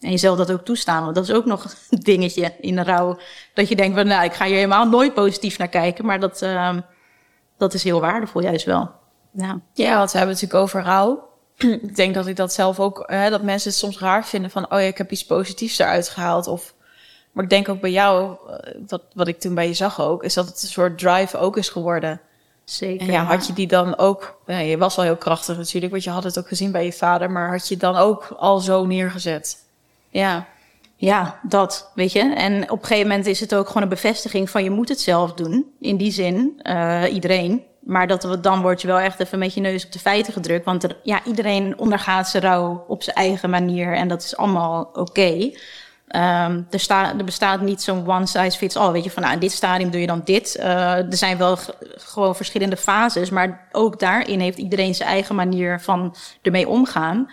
[0.00, 1.02] En jezelf dat ook toestaan.
[1.02, 3.18] Want dat is ook nog een dingetje in de rouw.
[3.54, 6.06] Dat je denkt van, nou, ik ga hier helemaal nooit positief naar kijken.
[6.06, 6.80] Maar dat, ehm,
[7.58, 8.90] dat is heel waardevol juist wel.
[9.32, 9.60] Ja.
[9.72, 11.28] Ja, want we hebben het natuurlijk over rouw.
[11.88, 14.64] ik denk dat ik dat zelf ook, hè, dat mensen het soms raar vinden van,
[14.64, 16.46] oh ja, ik heb iets positiefs eruit gehaald.
[16.46, 16.74] Of,
[17.32, 20.24] maar ik denk ook bij jou, eh, dat, wat ik toen bij je zag ook,
[20.24, 22.20] is dat het een soort drive ook is geworden.
[22.70, 23.06] Zeker.
[23.06, 26.10] En ja, had je die dan ook, je was al heel krachtig natuurlijk, want je
[26.10, 29.56] had het ook gezien bij je vader, maar had je dan ook al zo neergezet?
[30.10, 30.46] Ja,
[30.96, 32.34] Ja, dat, weet je.
[32.34, 35.00] En op een gegeven moment is het ook gewoon een bevestiging van je moet het
[35.00, 35.72] zelf doen.
[35.80, 37.62] In die zin, eh, iedereen.
[37.80, 40.64] Maar dat, dan word je wel echt even met je neus op de feiten gedrukt.
[40.64, 43.94] Want er, ja, iedereen ondergaat zijn rouw op zijn eigen manier.
[43.94, 45.50] En dat is allemaal oké.
[46.10, 48.92] Ehm, er, er bestaat niet zo'n one size fits all.
[48.92, 50.56] Weet je, van nou, in dit stadium doe je dan dit.
[50.56, 51.58] Eh, er zijn wel
[51.96, 53.30] gewoon verschillende fases.
[53.30, 57.30] Maar ook daarin heeft iedereen zijn eigen manier van ermee omgaan.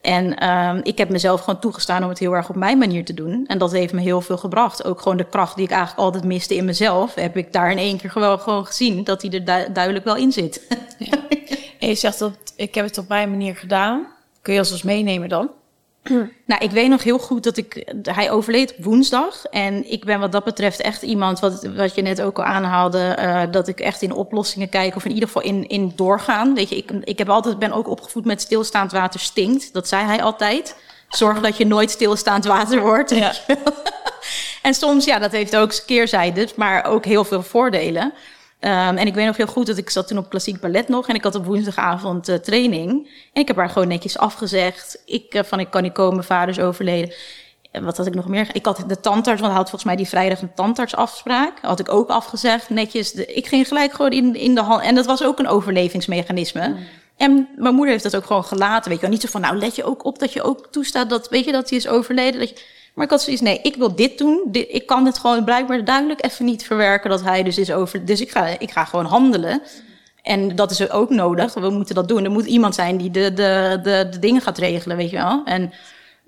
[0.00, 3.14] En ehm, ik heb mezelf gewoon toegestaan om het heel erg op mijn manier te
[3.14, 3.44] doen.
[3.46, 4.84] En dat heeft me heel veel gebracht.
[4.84, 7.78] Ook gewoon de kracht die ik eigenlijk altijd miste in mezelf, heb ik daar in
[7.78, 10.66] één keer gewoon, gewoon gezien dat die er du- duidelijk wel in zit.
[11.80, 14.06] en je zegt dat ik heb het op mijn manier gedaan.
[14.42, 15.50] Kun je ons eens meenemen dan?
[16.46, 17.92] Nou, ik weet nog heel goed dat ik.
[18.02, 19.44] Hij overleed op woensdag.
[19.44, 22.98] En ik ben wat dat betreft echt iemand, wat, wat je net ook al aanhaalde,
[22.98, 24.96] eh, dat ik echt in oplossingen kijk.
[24.96, 26.54] Of in ieder geval in, in doorgaan.
[26.54, 29.72] Weet je, ik, ik heb altijd, ben ook opgevoed met stilstaand water stinkt.
[29.72, 30.76] Dat zei hij altijd.
[31.08, 33.10] Zorg dat je nooit stilstaand water wordt.
[33.10, 33.32] Ja.
[34.62, 38.12] En soms, ja, dat heeft ook keerzijdes, maar ook heel veel voordelen.
[38.66, 41.08] Ehm, en ik weet nog heel goed dat ik zat toen op klassiek ballet nog
[41.08, 42.90] en ik had op woensdagavond eh, training.
[43.32, 45.02] En ik heb haar gewoon netjes afgezegd.
[45.04, 47.12] Ik eh, van ik kan niet komen, mijn vader is overleden.
[47.70, 48.48] En wat had ik nog meer?
[48.52, 51.58] Ik had de tandarts, want hij had volgens mij die vrijdag een tandartsafspraak.
[51.62, 53.12] Had ik ook afgezegd, netjes.
[53.12, 54.82] De- ik ging gelijk gewoon in, in de hand.
[54.82, 56.76] En dat was ook een overlevingsmechanisme.
[57.16, 58.88] En mijn moeder heeft dat ook gewoon gelaten.
[58.90, 61.10] Weet je wel, niet zo van, nou let je ook op dat je ook toestaat
[61.10, 62.40] dat, weet je, dat hij is overleden.
[62.40, 62.64] Dat je,
[62.96, 64.42] maar ik had zoiets, nee, ik wil dit doen.
[64.46, 68.04] Dit, ik kan het gewoon blijkbaar duidelijk even niet verwerken dat hij dus is over.
[68.04, 69.62] Dus ik ga, ik ga gewoon handelen.
[70.22, 71.54] En dat is ook nodig.
[71.54, 72.24] We moeten dat doen.
[72.24, 75.42] Er moet iemand zijn die de, de, de, de dingen gaat regelen, weet je wel.
[75.44, 75.72] En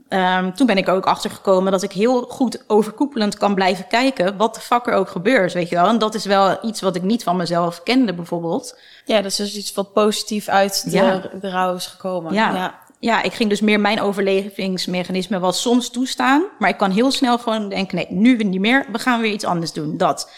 [0.09, 4.37] ehm, toen ben ik ook achter gekomen dat ik heel goed overkoepelend kan blijven kijken
[4.37, 5.89] wat de fuck er ook gebeurt, weet je wel.
[5.89, 8.79] En dat is wel iets wat ik niet van mezelf kende, bijvoorbeeld.
[9.05, 11.23] Ja, dat is dus iets wat positief uit de, Ja.
[11.41, 12.33] de rouw is gekomen.
[12.33, 12.55] Ja.
[12.55, 12.79] ja.
[13.01, 17.39] Ja, ik ging dus meer mijn overlevingsmechanisme was soms toestaan, maar ik kan heel snel
[17.39, 20.31] gewoon denken, nee, nu niet meer, we gaan weer iets anders doen, dat.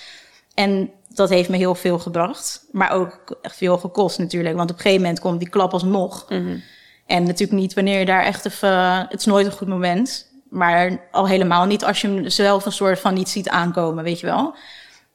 [0.54, 4.76] En dat heeft me heel veel gebracht, maar ook echt veel gekost natuurlijk, want op
[4.76, 6.26] een gegeven moment komt die klap alsnog.
[7.06, 11.08] En natuurlijk niet wanneer je daar echt even, het is nooit een goed moment, maar
[11.10, 14.26] al helemaal niet als je hem zelf een soort van niet ziet aankomen, weet je
[14.26, 14.54] wel.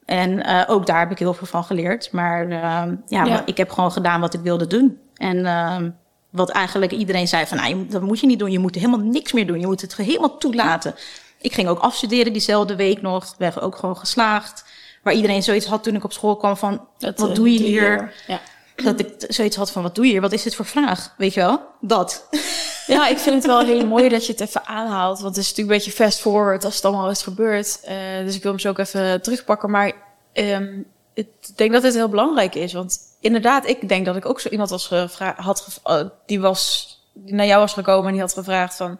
[0.04, 2.12] En eh, ook daar heb ik heel veel van geleerd.
[2.12, 3.42] Maar ja, Ja.
[3.46, 4.98] ik heb gewoon gedaan wat ik wilde doen.
[5.14, 5.90] En ehm,
[6.30, 8.50] wat eigenlijk iedereen zei van, nou, dat moet je niet doen.
[8.50, 9.60] Je moet helemaal niks meer doen.
[9.60, 10.94] Je moet het helemaal toelaten.
[11.40, 13.36] Ik ging ook afstuderen diezelfde week nog.
[13.36, 14.64] Ben ook gewoon geslaagd.
[15.02, 17.58] Waar iedereen zoiets had toen ik op school kwam van, Dat, wat eh, doe je
[17.58, 18.14] hier?
[18.26, 18.40] Ja.
[18.76, 20.20] Dat ik zoiets had van, wat doe je hier?
[20.20, 21.14] Wat is dit voor vraag?
[21.16, 21.60] Weet je wel?
[21.80, 22.26] Dat.
[22.86, 25.20] Ja, ik vind het wel heel mooi dat je het even aanhaalt.
[25.20, 27.80] Want het is natuurlijk een beetje fast forward als het allemaal is gebeurd.
[27.88, 29.70] Uh, dus ik wil hem zo ook even terugpakken.
[29.70, 29.92] Maar
[30.32, 32.72] um, ik denk dat het heel belangrijk is.
[32.72, 36.88] Want inderdaad, ik denk dat ik ook zo iemand was gevraagd, had, uh, die was,
[37.12, 38.98] die naar jou was gekomen en die had gevraagd van...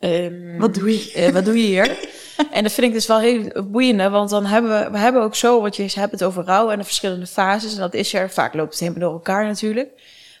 [0.00, 1.12] Um, wat doe je?
[1.16, 2.08] Uh, wat doe je hier?
[2.52, 5.34] en dat vind ik dus wel heel boeiend, want dan hebben we, we hebben ook
[5.34, 7.74] zo, wat je hebt het over rouw en de verschillende fases.
[7.74, 9.90] En dat is er, vaak loopt het helemaal door elkaar natuurlijk.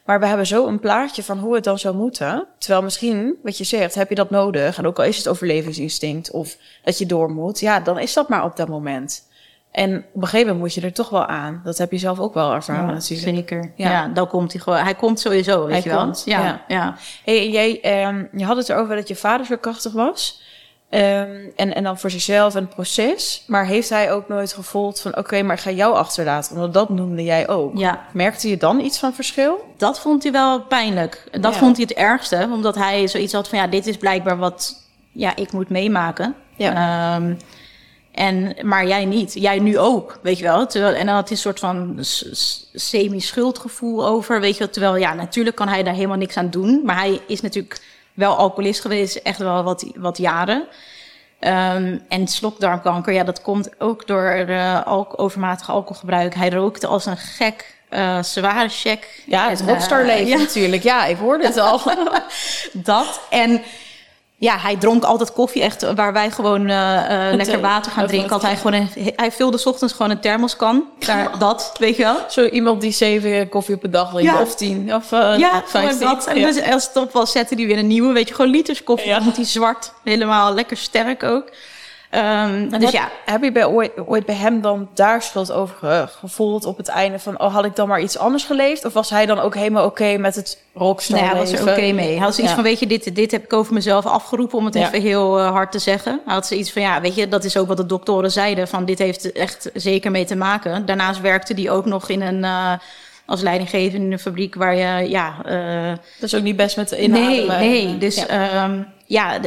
[0.04, 2.46] Maar we hebben zo een plaatje van hoe het dan zou moeten.
[2.58, 4.78] Terwijl misschien, wat je zegt, heb je dat nodig.
[4.78, 7.60] En ook al is het overlevingsinstinct of dat je door moet.
[7.60, 9.28] Ja, dan is dat maar op dat moment.
[9.70, 11.60] En op een gegeven moment moet je er toch wel aan.
[11.64, 13.36] Dat heb je zelf ook wel ervaren ja, natuurlijk.
[13.36, 13.72] Zeker.
[13.76, 13.90] Ja.
[13.90, 14.78] ja, dan komt hij gewoon.
[14.78, 16.14] Hij komt sowieso, weet hij je wel.
[16.24, 16.64] Ja, ja.
[16.68, 16.96] ja.
[17.24, 20.42] Hey, jij, um, je had het erover dat je vader zo krachtig was.
[20.90, 23.44] Um, en, en dan voor zichzelf en het proces.
[23.46, 25.16] Maar heeft hij ook nooit gevoeld van...
[25.16, 26.56] oké, maar ik ga jou achterlaten.
[26.56, 27.78] Want dat noemde jij ook.
[27.78, 28.00] Ja.
[28.12, 29.74] Merkte je dan iets van verschil?
[29.76, 31.24] Dat vond hij wel pijnlijk.
[31.40, 32.48] Dat vond hij het ergste.
[32.52, 33.58] Omdat hij zoiets had van...
[33.58, 36.34] ja, dit is blijkbaar wat ja, ik moet meemaken.
[36.56, 37.16] Ja.
[37.16, 37.38] Um,
[38.12, 39.34] en, maar jij niet.
[39.34, 40.66] Jij nu ook, weet je wel.
[40.66, 41.98] Terwijl, en dan had hij een soort van
[42.74, 44.72] semi-schuldgevoel over, weet je wel.
[44.72, 46.80] Terwijl, ja, natuurlijk kan hij daar helemaal niks aan doen.
[46.84, 47.80] Maar hij is natuurlijk
[48.14, 50.64] wel alcoholist geweest, echt wel wat, wat jaren.
[51.40, 56.34] Um, en slokdarmkanker, ja, dat komt ook door uh, alco overmatig alcoholgebruik.
[56.34, 57.78] Hij rookte als een gek.
[57.90, 59.22] Uh, zware check.
[59.26, 60.82] Ja, het rockstar uh, natuurlijk.
[60.82, 61.80] Ja, ik hoorde het al.
[62.72, 63.20] dat.
[63.30, 63.62] En
[64.40, 68.30] ja, hij dronk altijd koffie, echt waar wij gewoon uh, lekker water gaan drinken.
[68.30, 70.84] Had hij, gewoon een, hij vulde ochtends gewoon een thermoskan.
[70.98, 72.16] Daar, dat, weet je wel.
[72.28, 74.40] Zo iemand die zeven koffie op een dag drinkt, ja.
[74.40, 76.08] of tien, of uh, ja, vijftien.
[76.08, 76.26] Dat.
[76.26, 79.08] En als het op was, zette hij weer een nieuwe, weet je, gewoon liters koffie.
[79.08, 79.14] Ja.
[79.14, 81.48] Dan moet hij zwart, helemaal lekker sterk ook.
[82.14, 83.08] Um, dus heb, ja.
[83.24, 87.18] Heb je bij, ooit, ooit, bij hem dan daar schuld over gevoeld op het einde
[87.18, 88.84] van, oh, had ik dan maar iets anders geleefd?
[88.84, 91.60] Of was hij dan ook helemaal oké okay met het rockstar Nee, hij was er
[91.60, 92.08] oké okay mee.
[92.08, 92.54] Hij had zoiets ja.
[92.54, 94.86] van, weet je, dit, dit heb ik over mezelf afgeroepen, om het ja.
[94.86, 96.20] even heel uh, hard te zeggen.
[96.24, 98.84] Hij had zoiets van, ja, weet je, dat is ook wat de doktoren zeiden, van
[98.84, 100.86] dit heeft echt zeker mee te maken.
[100.86, 102.42] Daarnaast werkte hij ook nog in een...
[102.42, 102.72] Uh,
[103.26, 105.34] als leidinggevende in een fabriek waar je, ja...
[105.46, 107.28] Uh, dat is ook niet best met de inhoud.
[107.28, 107.98] Nee, nee.
[107.98, 108.64] Dus ja.
[108.64, 109.40] Um, ja,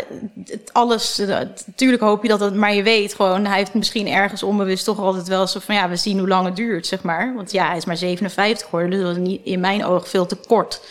[0.46, 1.18] het, alles.
[1.66, 5.00] Natuurlijk hoop je dat het, maar je weet gewoon, hij heeft misschien ergens onbewust toch
[5.00, 7.34] altijd wel zo van ja, we zien hoe lang het duurt, zeg maar.
[7.36, 10.26] Want ja, hij is maar 57 geworden, dus dat was niet, in mijn ogen veel
[10.26, 10.82] te kort.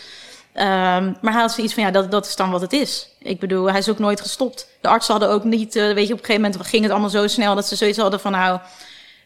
[0.55, 0.61] Um,
[1.21, 3.09] maar hij had zoiets van ja, dat, dat is dan wat het is.
[3.19, 4.67] Ik bedoel, hij is ook nooit gestopt.
[4.81, 7.09] De artsen hadden ook niet, uh, weet je, op een gegeven moment ging het allemaal
[7.09, 8.59] zo snel dat ze zoiets hadden van nou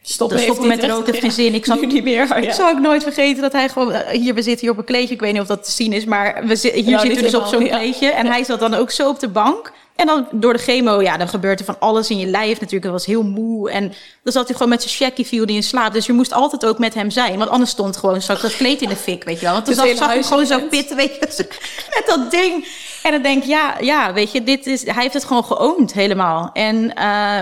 [0.10, 1.54] Stoppen, stoppen met roken heeft geen zin.
[1.54, 2.38] Ik zal, niet meer.
[2.38, 3.92] Ik zou ook nooit vergeten dat hij gewoon...
[3.92, 5.14] Eh, hier, we zitten hier op een kleedje.
[5.14, 7.36] Ik weet niet of dat te zien is, maar we, hier nou, zitten we dus
[7.36, 8.10] op zo'n kleedje.
[8.10, 9.72] En hij zat dan ook zo op de bank.
[9.98, 12.84] En dan door de chemo, ja, dan gebeurt er van alles in je lijf natuurlijk.
[12.84, 13.72] Hij was heel moe.
[13.72, 15.94] En dan zat hij gewoon met zijn shaggy viel die in slaap.
[15.94, 17.38] Dus je moest altijd ook met hem zijn.
[17.38, 19.54] Want anders stond gewoon zo dat kleed in de fik, weet je wel.
[19.54, 21.46] Want toen zag, zag gewoon zo pitten, weet je,
[21.96, 22.68] met dat ding.
[23.04, 25.94] En dan denk ik, ja, ja, weet je, dit is, hij heeft het gewoon geoond
[25.94, 26.50] helemaal.
[26.54, 26.94] En, uh,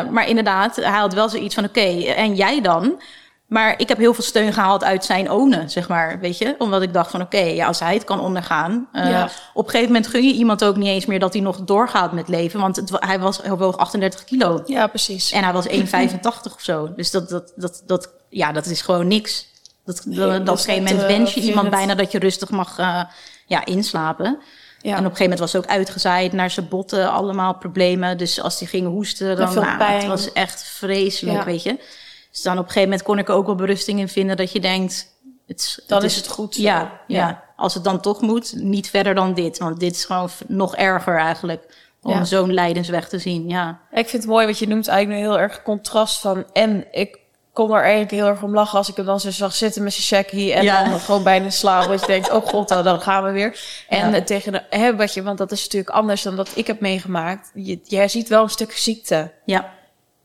[0.10, 3.02] maar inderdaad, hij had wel zoiets van, oké, okay, en jij dan?
[3.46, 6.56] Maar ik heb heel veel steun gehaald uit zijn ownen, zeg maar, weet je.
[6.58, 8.88] Omdat ik dacht van, oké, okay, ja, als hij het kan ondergaan.
[8.94, 9.30] Uh, ja.
[9.54, 12.12] Op een gegeven moment gun je iemand ook niet eens meer dat hij nog doorgaat
[12.12, 12.60] met leven.
[12.60, 14.62] Want het, hij was heel woog 38 kilo.
[14.66, 15.32] Ja, precies.
[15.32, 15.76] En hij was 1,85
[16.44, 16.94] of zo.
[16.96, 19.48] Dus dat, dat, dat, dat, ja, dat is gewoon niks.
[19.86, 22.50] Dat, nee, dat, dat op een gegeven moment wens je iemand bijna dat je rustig
[22.50, 23.04] mag uh,
[23.46, 24.40] ja, inslapen.
[24.82, 24.92] Ja.
[24.92, 28.18] En op een gegeven moment was ze ook uitgezaaid naar zijn botten, allemaal problemen.
[28.18, 31.46] Dus als die gingen hoesten, dan nou, het was echt vreselijk, ja.
[31.46, 31.78] weet je.
[32.36, 34.52] Dus dan op een gegeven moment kon ik er ook wel berusting in vinden dat
[34.52, 35.08] je denkt,
[35.48, 36.56] het, dan het is, het goed.
[36.56, 39.58] Ja, ja, ja, als het dan toch moet, niet verder dan dit.
[39.58, 41.74] Want dit is gewoon nog erger eigenlijk.
[42.02, 42.24] Om ja.
[42.24, 43.80] zo'n lijdensweg te zien, ja.
[43.92, 46.46] Ik vind het mooi wat je noemt eigenlijk een heel erg contrast van...
[46.54, 47.20] en ik
[47.54, 49.94] kon er eigenlijk heel erg om lachen als ik hem dan zo zag zitten met
[49.94, 50.84] zijn checkie en ja.
[50.84, 51.90] dan gewoon bijna slapen.
[51.90, 53.60] Dat je denkt, oh god, dan gaan we weer.
[53.90, 54.22] En ja.
[54.22, 57.52] tegen de, hè, wat je, want dat is natuurlijk anders dan dat ik heb meegemaakt.
[57.54, 59.32] Je, je ziet wel een stuk ziekte.
[59.46, 59.74] Ja.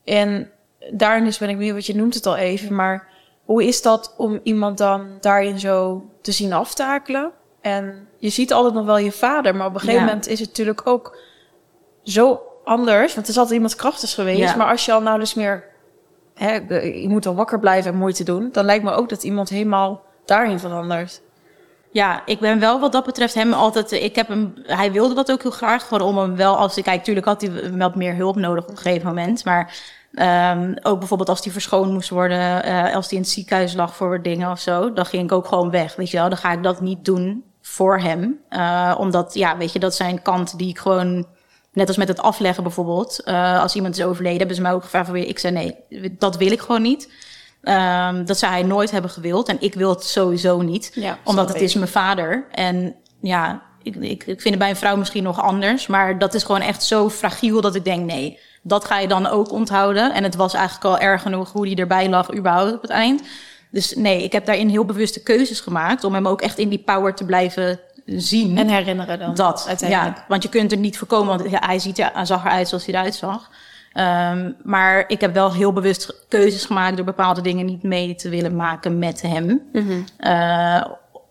[0.05, 0.51] En
[0.93, 3.09] daarin dus ben ik benieuwd, wat je noemt het al even, maar
[3.45, 7.31] hoe is dat om iemand dan daarin zo te zien aftakelen?
[7.61, 10.07] En je ziet altijd nog wel je vader, maar op een gegeven ja.
[10.07, 11.19] moment is het natuurlijk ook
[12.03, 13.15] zo anders.
[13.15, 14.39] Want het is altijd iemand krachtig geweest.
[14.39, 14.57] Ja.
[14.57, 15.65] Maar als je al nou dus meer,
[16.35, 19.49] hè, je moet al wakker blijven en moeite doen, dan lijkt me ook dat iemand
[19.49, 21.21] helemaal daarin verandert.
[21.93, 23.93] Ja, ik ben wel wat dat betreft hem altijd.
[23.93, 24.55] Ik heb hem.
[24.63, 25.89] Hij wilde dat ook heel graag.
[25.89, 26.57] Gewoon om hem wel.
[26.57, 29.45] Als ik kijk, natuurlijk had hij wel meer hulp nodig op een gegeven moment.
[29.45, 29.77] Maar
[30.13, 33.97] Um, ook bijvoorbeeld als die verschoond moest worden, uh, als die in het ziekenhuis lag
[33.97, 35.97] voor dingen of zo, dan ging ik ook gewoon weg.
[35.97, 38.41] Weet je wel, dan ga ik dat niet doen voor hem.
[38.51, 41.27] Uh, omdat, ja, weet je, dat zijn kanten die ik gewoon,
[41.73, 44.83] net als met het afleggen bijvoorbeeld, uh, als iemand is overleden, hebben ze mij ook
[44.83, 45.55] gevraagd: ik zei
[45.89, 47.13] nee, dat wil ik gewoon niet.
[47.63, 51.49] Um, dat zou hij nooit hebben gewild en ik wil het sowieso niet, ja, omdat
[51.49, 52.47] het is mijn vader.
[52.51, 55.87] En ja, ik, ik, ik vind het bij een vrouw misschien nog anders.
[55.87, 59.27] Maar dat is gewoon echt zo fragiel dat ik denk, nee, dat ga je dan
[59.27, 60.13] ook onthouden.
[60.15, 63.23] En het was eigenlijk al erg genoeg hoe die erbij lag überhaupt op het eind.
[63.71, 66.83] Dus nee, ik heb daarin heel bewuste keuzes gemaakt om hem ook echt in die
[66.85, 68.59] power te blijven zien.
[68.59, 69.35] En herinneren dan.
[69.35, 70.17] Dat, uiteindelijk.
[70.17, 70.25] ja.
[70.29, 72.87] Want je kunt er niet voorkomen, want ja, hij, ziet, er- hij zag eruit zoals
[72.87, 73.51] hij eruit zag.
[73.93, 78.29] Ehm, maar ik heb wel heel bewust keuzes gemaakt door bepaalde dingen niet mee te
[78.29, 79.63] willen maken met hem.
[80.17, 80.85] Eh,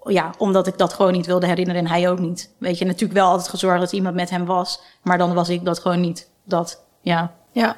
[0.04, 2.50] ja, omdat ik dat gewoon niet wilde herinneren en hij ook niet.
[2.58, 5.66] Weet je, natuurlijk wel altijd gezorgd dat iemand met hem was, maar dan was ik
[5.66, 6.30] dat gewoon niet.
[6.44, 7.34] Dat, ja.
[7.52, 7.78] Ja.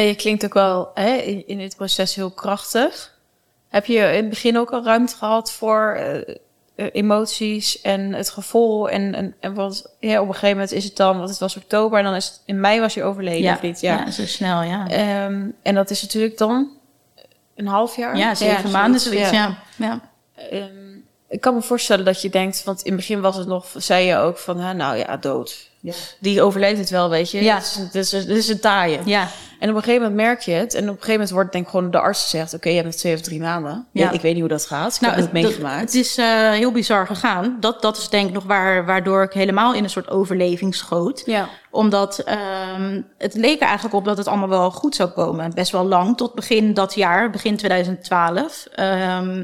[0.00, 1.14] Je klinkt ook wel hè,
[1.46, 3.18] in, dit proces heel krachtig.
[3.68, 6.34] Heb je in het begin ook al ruimte gehad voor eh,
[6.74, 8.90] eh, emoties en het gevoel?
[8.90, 11.56] En, en, en wat, ja, op een gegeven moment is het dan, want het was
[11.56, 13.54] oktober en dan is het, in mei was je overleden, ja.
[13.54, 13.80] of niet?
[13.80, 13.98] Ja.
[13.98, 14.88] ja, zo snel, ja.
[14.88, 16.70] Ehm, en dat is natuurlijk dan
[17.54, 18.16] een half jaar?
[18.16, 19.58] ja, zeven maanden zoiets, ja.
[19.76, 20.00] ja.
[20.34, 20.81] Ehm,
[21.32, 24.06] ik kan me voorstellen dat je denkt, want in het begin was het nog, zei
[24.06, 25.70] je ook van, hè, nou ja, dood.
[26.18, 27.42] Die overleeft het wel, weet je.
[27.42, 27.58] Ja.
[27.58, 28.98] Is, dit is, dit is een taaie.
[29.04, 30.74] Ja, En op een gegeven moment merk je het.
[30.74, 32.54] En op een gegeven moment wordt denk ik gewoon de arts gezegd...
[32.54, 33.86] oké, je hebt nog twee of drie maanden.
[33.92, 34.04] Ja.
[34.04, 34.10] Ja.
[34.10, 34.94] Ik weet niet hoe dat gaat.
[34.94, 35.80] Ik nou, heb het dat- meegemaakt.
[35.80, 37.56] Het is eh, heel bizar gegaan.
[37.60, 41.22] Dat, dat is denk ik nog waar, waardoor ik helemaal in een soort overleving schoot.
[41.26, 41.48] ja.
[41.70, 45.54] Omdat ehm, het leek er eigenlijk op dat het allemaal wel goed zou komen.
[45.54, 48.66] Best wel lang, tot begin dat jaar, begin 2012.
[48.74, 49.42] Ehm,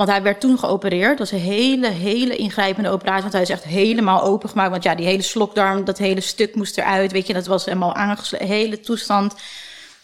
[0.00, 1.18] want hij werd toen geopereerd.
[1.18, 3.20] Dat was een hele, hele ingrijpende operatie.
[3.20, 4.70] Want hij is echt helemaal opengemaakt.
[4.70, 7.12] Want ja, die hele slokdarm, dat hele stuk moest eruit.
[7.12, 8.46] Weet je, dat was helemaal aangesloten.
[8.46, 9.34] Hele toestand.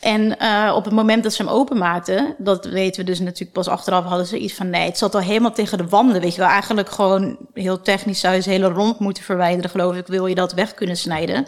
[0.00, 3.68] En eh, op het moment dat ze hem openmaakten, dat weten we dus natuurlijk pas
[3.68, 6.20] achteraf, hadden ze iets van nee, het zat al helemaal tegen de wanden.
[6.20, 9.96] Weet je wel, eigenlijk gewoon heel technisch zou je ze hele rond moeten verwijderen, geloof
[9.96, 11.46] ik, wil je dat weg kunnen snijden.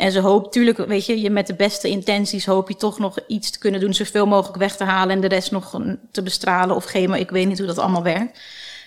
[0.00, 3.18] En ze hoopt, tuurlijk, weet je, je met de beste intenties hoop je toch nog
[3.26, 5.80] iets te kunnen doen, zoveel mogelijk weg te halen en de rest nog
[6.12, 7.14] te bestralen of chemo.
[7.14, 8.40] Ik weet niet hoe dat allemaal werkt.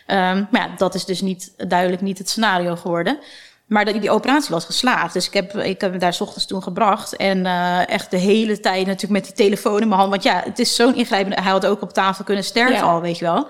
[0.05, 3.19] Ehm, maar ja, dat is dus niet, duidelijk niet het scenario geworden.
[3.65, 5.13] Maar die, operatie was geslaagd.
[5.13, 7.15] Dus ik heb, ik heb hem daar 's ochtends toen gebracht.
[7.15, 10.11] En eh, echt de hele tijd natuurlijk met die telefoon in mijn hand.
[10.11, 11.41] Want ja, het is zo'n ingrijpende...
[11.41, 12.81] Hij had ook op tafel kunnen sterven Ja.
[12.81, 13.47] al, weet je wel.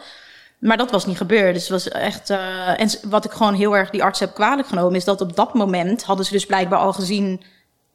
[0.60, 1.54] Maar dat was niet gebeurd.
[1.54, 2.30] Dus het was echt...
[2.30, 4.96] eh, en wat ik gewoon heel erg die arts heb kwalijk genomen...
[4.96, 7.44] is dat op dat moment hadden ze dus blijkbaar al gezien...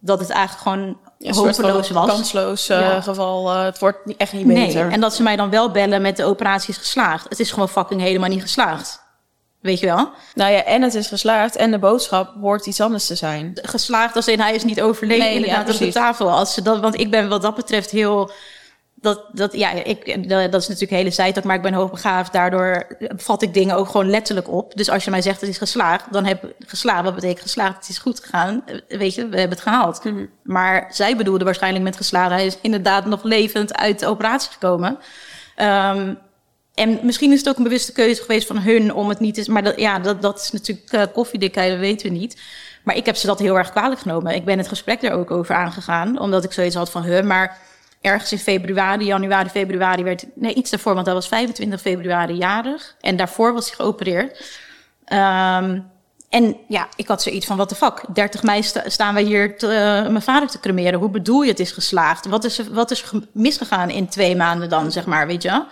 [0.00, 0.98] dat het eigenlijk gewoon
[1.34, 2.06] hopeloos was.
[2.06, 3.00] kansloos eh, Ja.
[3.00, 3.50] geval.
[3.50, 4.84] eh, het wordt echt niet beter.
[4.84, 7.28] Nee, en dat ze mij dan wel bellen met de operatie is geslaagd.
[7.28, 9.06] Het is gewoon fucking helemaal niet geslaagd.
[9.60, 10.10] Weet je wel?
[10.34, 11.56] Nou ja, en het is geslaagd.
[11.56, 13.58] En de boodschap hoort iets anders te zijn.
[13.62, 16.30] geslaagd als in hij is niet overleden Nee, inderdaad ja, op de tafel.
[16.30, 18.30] Als ze dat, want ik ben wat dat betreft heel...
[19.00, 22.32] Dat, dat, ja, ik, dat is natuurlijk hele zijtak, maar ik ben hoogbegaafd.
[22.32, 24.76] Daardoor vat ik dingen ook gewoon letterlijk op.
[24.76, 27.04] Dus als je mij zegt het is geslaagd, dan heb ik geslaagd.
[27.04, 27.76] Wat betekent geslaagd?
[27.76, 28.62] Het is goed gegaan.
[28.66, 30.04] Eh, Weet je, we hebben het gehaald.
[30.04, 30.26] Mhm.
[30.42, 32.30] Maar zij bedoelde waarschijnlijk met geslaagd.
[32.30, 34.98] Hij is inderdaad nog levend uit de operatie gekomen.
[35.54, 36.14] Ehm,
[36.74, 39.50] en misschien is het ook een bewuste keuze geweest van hun om het niet te...
[39.50, 42.40] Maar dat, ja, dat, dat is natuurlijk uh, koffiedikheid, dat weten we niet.
[42.84, 44.34] Maar ik heb ze dat heel erg kwalijk genomen.
[44.34, 46.18] Ik ben het gesprek er ook over aangegaan.
[46.20, 47.58] Omdat ik zoiets had van, huh, maar
[48.00, 50.24] ergens in februari, januari, februari werd...
[50.34, 52.96] Nee, iets daarvoor, want hij was 25 februari jarig.
[53.00, 54.58] En daarvoor was hij geopereerd.
[55.12, 55.90] Um,
[56.28, 58.04] en ja, ik had zoiets van, wat de fuck?
[58.12, 60.98] 30 mei sta, staan wij hier te, uh, mijn vader te cremeren.
[60.98, 62.26] Hoe bedoel je het is geslaagd?
[62.26, 65.64] Wat is, wat is misgegaan in twee maanden dan, zeg maar, weet je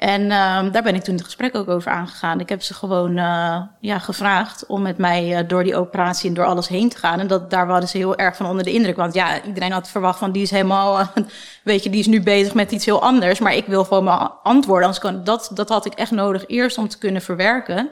[0.00, 2.40] En um, daar ben ik toen het gesprek ook over aangegaan.
[2.40, 6.34] Ik heb ze gewoon uh, ja, gevraagd om met mij uh, door die operatie en
[6.34, 7.20] door alles heen te gaan.
[7.20, 8.96] En dat, daar waren ze heel erg van onder de indruk.
[8.96, 11.10] Want ja, iedereen had verwacht van die is helemaal,
[11.64, 13.38] weet je, die is nu bezig met iets heel anders.
[13.38, 14.84] Maar ik wil gewoon mijn antwoorden.
[14.84, 17.90] Anders kan, dat, dat had ik echt nodig eerst om te kunnen verwerken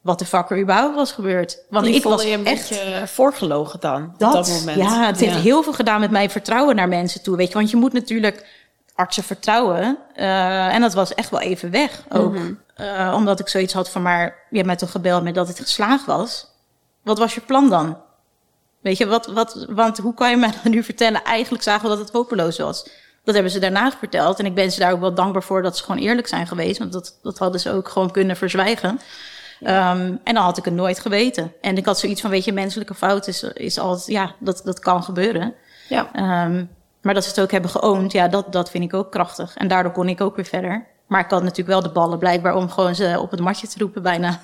[0.00, 1.64] wat de fuck er überhaupt was gebeurd.
[1.70, 4.78] Want ik was je een echt beetje voorgelogen dan dat, op dat moment.
[4.78, 5.40] Ja, het heeft ja.
[5.40, 7.36] heel veel gedaan met mijn vertrouwen naar mensen toe.
[7.36, 8.46] Weet je, want je moet natuurlijk
[8.98, 9.98] artsen vertrouwen.
[10.16, 12.32] Uh, en dat was echt wel even weg ook.
[12.32, 12.60] Mm -hmm.
[12.76, 15.58] uh, omdat ik zoiets had van, maar je hebt mij toch gebeld met dat het
[15.58, 16.46] geslaagd was.
[17.02, 17.98] Wat was je plan dan?
[18.80, 21.24] Weet je, wat, wat, want hoe kan je mij dan nu vertellen?
[21.24, 22.88] Eigenlijk zagen we dat het hopeloos was.
[23.24, 24.38] Dat hebben ze daarna verteld.
[24.38, 26.78] En ik ben ze daar ook wel dankbaar voor dat ze gewoon eerlijk zijn geweest.
[26.78, 28.90] Want dat, dat hadden ze ook gewoon kunnen verzwijgen.
[29.60, 31.52] Um, en dan had ik het nooit geweten.
[31.60, 34.78] En ik had zoiets van, weet je, menselijke fout is, is altijd, ja, dat, dat
[34.78, 35.54] kan gebeuren.
[35.88, 36.44] Ja.
[36.46, 36.70] Um,
[37.02, 39.54] maar dat ze het ook hebben geoond, ja, dat, dat vind ik ook krachtig.
[39.56, 40.86] En daardoor kon ik ook weer verder.
[41.06, 43.78] Maar ik had natuurlijk wel de ballen blijkbaar om gewoon ze op het matje te
[43.78, 44.40] roepen bijna.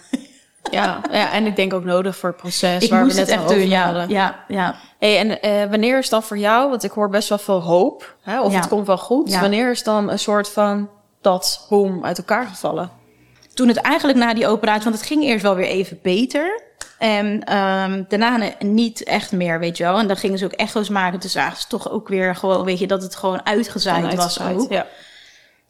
[0.71, 3.31] Ja, ja en ik denk ook nodig voor het proces ik waar moest we net
[3.31, 4.09] het echt over doen, ja, hadden.
[4.09, 4.75] ja, ja.
[4.99, 8.17] Hey, en uh, wanneer is dan voor jou, want ik hoor best wel veel hoop,
[8.23, 8.59] hè, of Ja.
[8.59, 9.31] het komt wel goed.
[9.31, 9.41] Ja.
[9.41, 10.89] Wanneer is dan een soort van
[11.21, 12.91] dat boom uit elkaar gevallen?
[13.55, 16.63] toen het eigenlijk na die operatie, want het ging eerst wel weer even beter.
[17.05, 19.99] En um, daarna niet echt meer, weet je wel.
[19.99, 21.21] En dan gingen ze ook echo's maken.
[21.21, 24.71] Dus zagen ze toch ook weer gewoon, weet je, dat het gewoon uitgezaaid was ook.
[24.73, 24.87] Ja.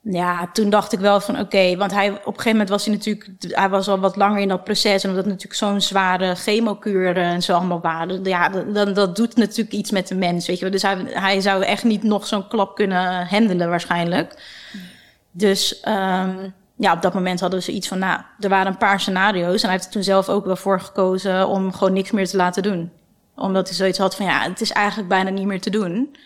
[0.02, 2.94] Ja, toen dacht ik wel van oké, want hij op een gegeven moment was hij
[2.94, 7.16] natuurlijk, hij was al wat langer in dat proces en omdat natuurlijk zo'n zware chemokuur
[7.16, 10.62] en zo allemaal waren, ja, dan dat doet natuurlijk iets met de mens, weet je
[10.62, 10.72] wel.
[10.72, 14.42] Dus hij, hij zou echt niet nog zo'n klap kunnen handelen waarschijnlijk.
[15.30, 19.00] Dus um, ja, op dat moment hadden we zoiets van, nou, er waren een paar
[19.00, 22.36] scenario's en hij heeft toen zelf ook wel voor gekozen om gewoon niks meer te
[22.36, 22.90] laten doen,
[23.34, 26.16] omdat hij zoiets had van, ja, het is eigenlijk bijna niet meer te doen.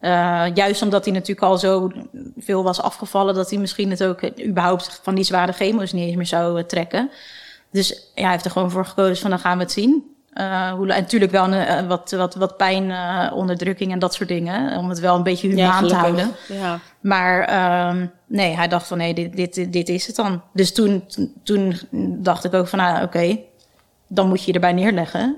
[0.00, 1.92] Uh, juist omdat hij natuurlijk al zo
[2.36, 6.16] veel was afgevallen, dat hij misschien het ook überhaupt van die zware chemo's niet eens
[6.16, 7.10] meer zou uh, trekken.
[7.70, 10.13] Dus ja, hij heeft er gewoon voor gekozen van dan gaan we het zien.
[10.34, 12.92] Uh, hoe, en natuurlijk wel een, wat, wat, wat pijn,
[13.32, 14.78] onderdrukking en dat soort dingen.
[14.78, 16.30] Om het wel een beetje humaan te houden.
[16.48, 16.78] Ja.
[17.00, 20.42] Maar uh, nee, hij dacht van nee, dit, dit, dit is het dan.
[20.52, 21.04] Dus toen,
[21.42, 21.78] toen
[22.22, 23.44] dacht ik ook van nou oké, okay,
[24.06, 25.36] dan moet je je erbij neerleggen.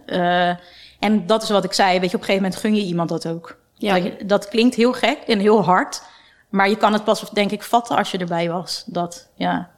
[0.99, 3.09] en dat is wat ik zei, weet je, op een gegeven moment gun je iemand
[3.09, 3.59] dat ook.
[3.75, 3.99] Ja.
[4.25, 6.03] Dat klinkt heel gek en heel hard.
[6.49, 8.85] Maar je kan het pas, denk ik, vatten als je erbij was.
[8.87, 9.71] Dat, ja.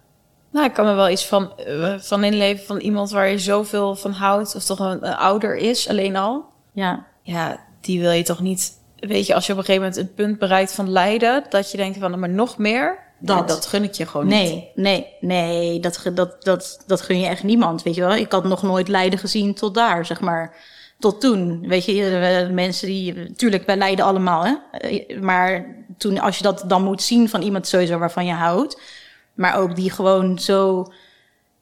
[0.50, 3.96] Nou, ik kan me wel iets van, uh, van inleven van iemand waar je zoveel
[3.96, 4.54] van houdt.
[4.54, 6.44] Of toch een, ouder is, alleen al.
[6.72, 7.06] Ja.
[7.22, 8.76] Ja, die wil je toch niet...
[8.96, 11.44] Weet je, als je op een gegeven moment een punt bereikt van lijden...
[11.48, 13.06] dat je denkt van, maar nog meer...
[13.20, 14.64] Dat, dat gun ik je gewoon nee, niet.
[14.74, 18.16] Nee, nee, dat, dat, dat, dat gun je echt niemand, weet je wel.
[18.16, 20.54] Ik had nog nooit lijden gezien tot daar, zeg maar
[20.98, 21.68] tot toen.
[21.68, 23.32] Weet je, mensen die.
[23.32, 24.54] Tuurlijk, wij lijden allemaal, hè.
[25.20, 28.80] Maar toen, als je dat dan moet zien van iemand sowieso waarvan je houdt.
[29.38, 30.86] Maar ook die gewoon zo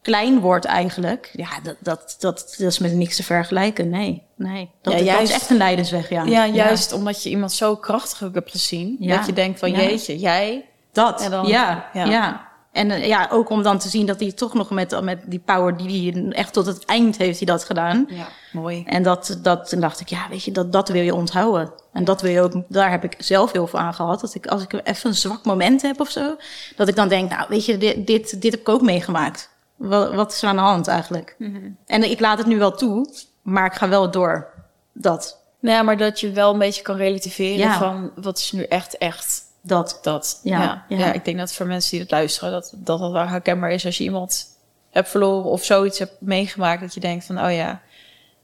[0.02, 1.30] klein wordt eigenlijk.
[1.32, 3.88] Ja, dat, dat, dat, dat is met niks te vergelijken.
[3.88, 4.70] Nee, nee.
[4.82, 6.24] Dat, ja, juist, dat is echt een lijdensweg, ja.
[6.24, 8.96] Ja, juist omdat je iemand zo krachtig hebt gezien.
[9.00, 10.64] Dat je denkt van, jeetje, jij...
[10.92, 12.45] Dat, dan, ja, ja.
[12.76, 15.38] En uh, ja, ook om dan te zien dat hij toch nog met, met die
[15.44, 18.06] power die hij echt tot het eind heeft hij dat gedaan.
[18.08, 18.82] Ja, mooi.
[18.86, 21.72] En dat, dat toen dacht ik, ja, weet je, dat, dat wil je onthouden.
[21.92, 24.20] En dat wil je ook, daar heb ik zelf heel veel aan gehad.
[24.20, 26.36] Dat ik, als ik even een zwak moment heb of zo,
[26.76, 29.50] dat ik dan denk, nou, weet je, dit, dit, dit heb ik ook meegemaakt.
[29.76, 31.34] Wat, wat is er aan de hand eigenlijk?
[31.38, 31.76] Mm -hmm.
[31.86, 33.08] En ik laat het nu wel toe,
[33.42, 34.48] maar ik ga wel door.
[34.92, 35.42] Dat.
[35.60, 37.78] Nou ja, maar dat je wel een beetje kan relativeren ja.
[37.78, 39.45] van wat is nu echt echt.
[39.66, 39.98] Dat.
[40.02, 40.84] Dat, ja.
[40.88, 41.12] Ja, ja.
[41.12, 43.98] ik denk dat voor mensen die het luisteren, dat dat, dat wel herkenbaar is als
[43.98, 44.46] je iemand
[44.90, 47.80] hebt verloren of zoiets hebt meegemaakt, dat je denkt van, oh ja,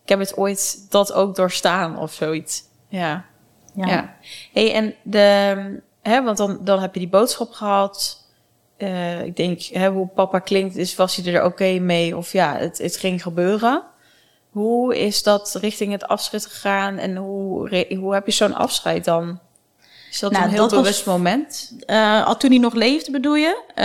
[0.03, 2.63] ik heb het ooit dat ook doorstaan of zoiets.
[2.89, 3.25] Ja.
[3.75, 3.87] Ja.
[3.87, 4.15] ja.
[4.53, 8.27] Hey, en de, hè, want dan, dan heb je die boodschap gehad.
[8.79, 12.17] Uh, ik denk, hè, hoe papa klinkt, is, was hij er oké okay mee?
[12.17, 13.83] Of ja, het, het ging gebeuren.
[14.51, 19.41] Hoe is dat richting het afscheid gegaan en hoe, hoe heb je zo'n afscheid dan?
[20.13, 21.73] Is dat nou, een heel bewust was, moment?
[21.87, 23.63] Uh, al toen hij nog leefde, bedoel je?
[23.75, 23.85] Uh,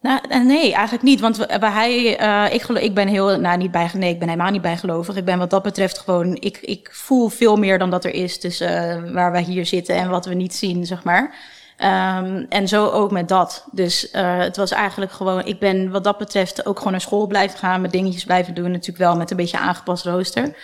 [0.00, 1.20] nou, eh, nee, eigenlijk niet.
[1.20, 4.50] Want bij hij, uh, ik, ik ben heel, nou niet bij, nee, ik ben helemaal
[4.50, 5.16] niet bijgelovig.
[5.16, 8.38] Ik ben wat dat betreft gewoon, ik, ik voel veel meer dan dat er is
[8.38, 11.34] tussen uh, waar wij hier zitten en wat we niet zien, zeg maar.
[11.78, 13.66] Um, en zo ook met dat.
[13.72, 17.26] Dus uh, het was eigenlijk gewoon, ik ben wat dat betreft ook gewoon naar school
[17.26, 18.70] blijven gaan, met dingetjes blijven doen.
[18.70, 20.56] Natuurlijk wel met een beetje aangepast rooster.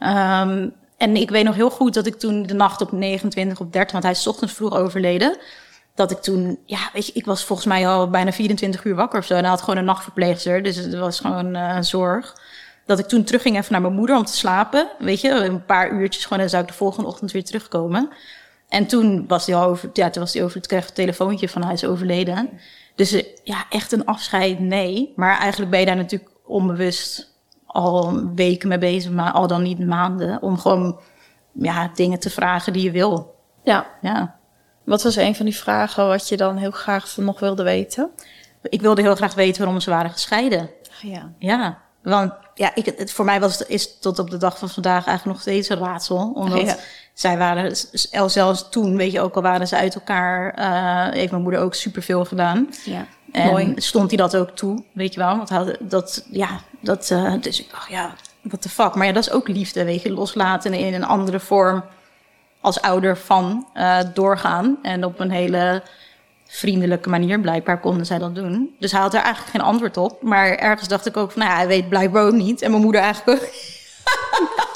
[0.00, 3.72] Um, en ik weet nog heel goed dat ik toen de nacht op 29 op
[3.72, 5.38] 30, want hij is ochtends vroeg overleden.
[5.94, 9.18] Dat ik toen, ja, weet je, ik was volgens mij al bijna 24 uur wakker
[9.18, 9.34] of zo.
[9.34, 12.36] En hij had gewoon een nachtverpleegster, dus het was gewoon uh, zorg.
[12.86, 14.88] Dat ik toen terugging even naar mijn moeder om te slapen.
[14.98, 16.42] Weet je, een paar uurtjes gewoon.
[16.42, 18.08] En zou ik de volgende ochtend weer terugkomen.
[18.68, 21.48] En toen was hij al over, ja, toen was hij over, het kreeg een telefoontje
[21.48, 22.50] van hij is overleden.
[22.94, 25.12] Dus uh, ja, echt een afscheid, nee.
[25.16, 27.35] Maar eigenlijk ben je daar natuurlijk onbewust
[27.76, 30.42] al weken mee bezig, maar al dan niet maanden.
[30.42, 30.98] Om gewoon
[31.52, 33.34] ja, dingen te vragen die je wil.
[33.64, 33.86] Ja.
[34.00, 34.34] ja.
[34.84, 38.10] Wat was een van die vragen wat je dan heel graag nog wilde weten?
[38.62, 40.70] Ik wilde heel graag weten waarom ze waren gescheiden.
[41.02, 41.32] Ja.
[41.38, 45.06] Ja, want ja, ik, het, voor mij was is tot op de dag van vandaag
[45.06, 46.32] eigenlijk nog steeds een raadsel.
[46.34, 46.78] Omdat
[47.12, 47.76] zij waren,
[48.30, 51.74] zelfs toen, weet je, ook al waren ze uit elkaar, uh, heeft mijn moeder ook
[51.74, 52.68] superveel gedaan.
[52.84, 53.06] Ja.
[53.32, 53.72] En Mooi.
[53.76, 55.36] stond hij dat ook toe, weet je wel?
[55.36, 58.94] Want dat, ja, dat, uh, dus ik dacht, ja, what the fuck.
[58.94, 61.84] Maar ja, dat is ook liefde, weet je, loslaten in een andere vorm
[62.60, 64.78] als ouder van uh, doorgaan.
[64.82, 65.82] En op een hele
[66.46, 68.74] vriendelijke manier blijkbaar konden zij dat doen.
[68.78, 70.22] Dus hij had er eigenlijk geen antwoord op.
[70.22, 72.62] Maar ergens dacht ik ook van, nou ja, hij weet blijkbaar ook niet.
[72.62, 73.48] En mijn moeder eigenlijk ook.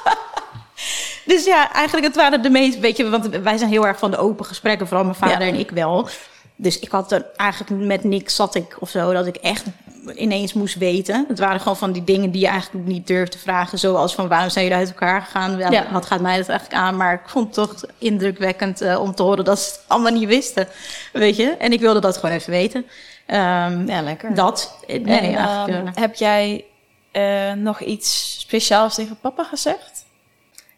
[1.33, 4.11] dus ja, eigenlijk het waren de meest, weet je, want wij zijn heel erg van
[4.11, 6.09] de open gesprekken, vooral mijn vader en ik wel.
[6.57, 9.65] Dus ik had er eigenlijk met niks zat ik of zo, dat ik echt
[10.15, 11.25] ineens moest weten.
[11.29, 13.79] Het waren gewoon van die dingen die je eigenlijk niet durfde vragen.
[13.79, 15.59] Zoals van waarom zijn jullie uit elkaar gegaan?
[15.59, 15.87] ja.
[15.93, 16.97] Wat gaat mij dat eigenlijk aan?
[16.97, 20.29] Maar ik vond het toch indrukwekkend uh, om te horen dat ze het allemaal niet
[20.29, 20.69] wisten.
[21.13, 21.49] Weet je?
[21.51, 22.81] En ik wilde dat gewoon even weten.
[23.27, 24.35] Um, ja, lekker.
[24.35, 24.79] Dat.
[24.87, 26.65] Nee, en, um, heb jij
[27.13, 30.05] uh, nog iets speciaals tegen papa gezegd?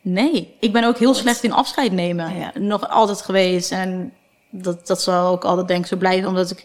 [0.01, 2.39] Nee, ik ben ook heel slecht in afscheid nemen.
[2.39, 2.53] Ja.
[2.55, 3.73] Nog altijd geweest.
[3.73, 4.13] En
[4.51, 6.65] dat, dat zal ook altijd denk ik zo blijven, omdat ik,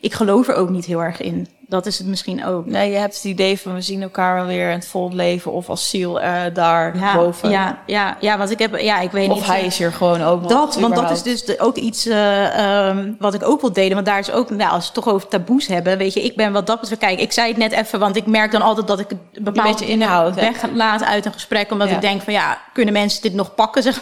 [0.00, 1.48] ik geloof er ook niet heel erg in.
[1.70, 2.66] Dat is het misschien ook.
[2.66, 5.52] Nee, je hebt het idee van we zien elkaar wel weer in het vol leven
[5.52, 7.50] of als ziel uh, daar ja, boven.
[7.50, 9.42] Ja, ja, ja, want ik heb, ja, ik weet of niet.
[9.42, 10.48] Of hij is hier gewoon ook.
[10.48, 13.94] Dat, want dat is dus de, ook iets uh, um, wat ik ook wil delen.
[13.94, 16.36] Want daar is ook, nou, als we het toch over taboes hebben, weet je, ik
[16.36, 17.00] ben wat dat betreft.
[17.00, 19.80] Kijk, ik zei het net even, want ik merk dan altijd dat ik het bepaald
[19.80, 21.94] inhoud weglaat uit een gesprek, omdat ja.
[21.94, 23.82] ik denk van ja, kunnen mensen dit nog pakken?
[23.82, 24.00] Zeg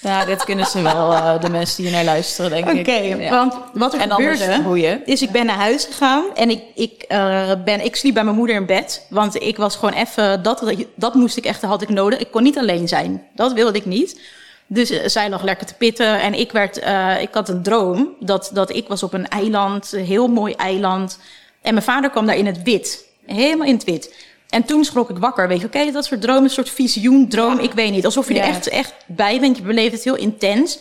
[0.00, 2.88] ja, dit kunnen ze wel, uh, de mensen die hier naar luisteren, denk okay, ik.
[3.14, 3.30] Oké, ja.
[3.30, 7.52] want wat er en gebeurde, is ik ben naar huis gegaan en ik, ik, uh,
[7.64, 9.06] ben, ik sliep bij mijn moeder in bed.
[9.08, 12.18] Want ik was gewoon even, dat, dat moest ik echt, had ik nodig.
[12.18, 14.20] Ik kon niet alleen zijn, dat wilde ik niet.
[14.66, 16.76] Dus uh, zij lag lekker te pitten en ik werd,
[17.20, 21.18] ik had een droom dat, dat ik was op een eiland, een heel mooi eiland.
[21.62, 24.14] En mijn vader kwam daar in het wit, helemaal in het wit.
[24.48, 25.48] En toen schrok ik wakker.
[25.48, 28.04] Weet je, oké, dat soort droom, een soort visioen, droom, ik weet niet.
[28.04, 29.56] Alsof je er echt, echt bij bent.
[29.56, 30.78] Je beleeft het heel intens.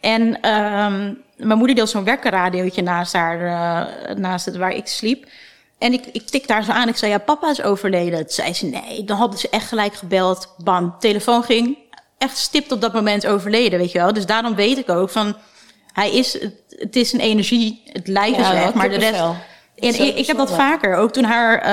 [0.00, 5.26] En um, mijn moeder deed zo'n wekkerradiootje naast haar, uh, naast het waar ik sliep.
[5.78, 6.88] En ik, ik tik daar zo aan.
[6.88, 8.18] Ik zei, ja, papa is overleden.
[8.18, 9.04] Toen zei ze, nee.
[9.04, 10.54] Dan hadden ze echt gelijk gebeld.
[10.64, 11.78] Bam, telefoon ging.
[12.18, 14.12] Echt stipt op dat moment overleden, weet je wel.
[14.12, 15.36] Dus daarom weet ik ook van...
[15.92, 19.18] Hij is, het, het is een energie, het lijf ja, is weg, maar de rest...
[19.18, 19.36] Wel.
[19.80, 20.96] En ik, ik, heb dat vaker.
[20.96, 21.66] Ook toen haar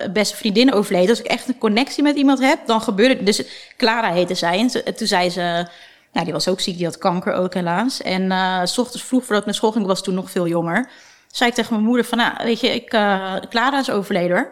[0.00, 1.08] uh, beste vriendin overleed.
[1.08, 3.26] Als ik echt een connectie met iemand heb, dan gebeurt het.
[3.26, 3.42] Dus
[3.76, 4.58] Clara heette zij.
[4.58, 5.66] En ze, toen zei ze...
[6.12, 6.76] Nou, die was ook ziek.
[6.76, 8.02] Die had kanker ook helaas.
[8.02, 10.88] En uh, s ochtends vroeg voordat ik naar school ging, was toen nog veel jonger.
[11.26, 12.18] Zei ik tegen mijn moeder van...
[12.18, 14.46] Nou, weet je, ik, uh, Clara is overleden.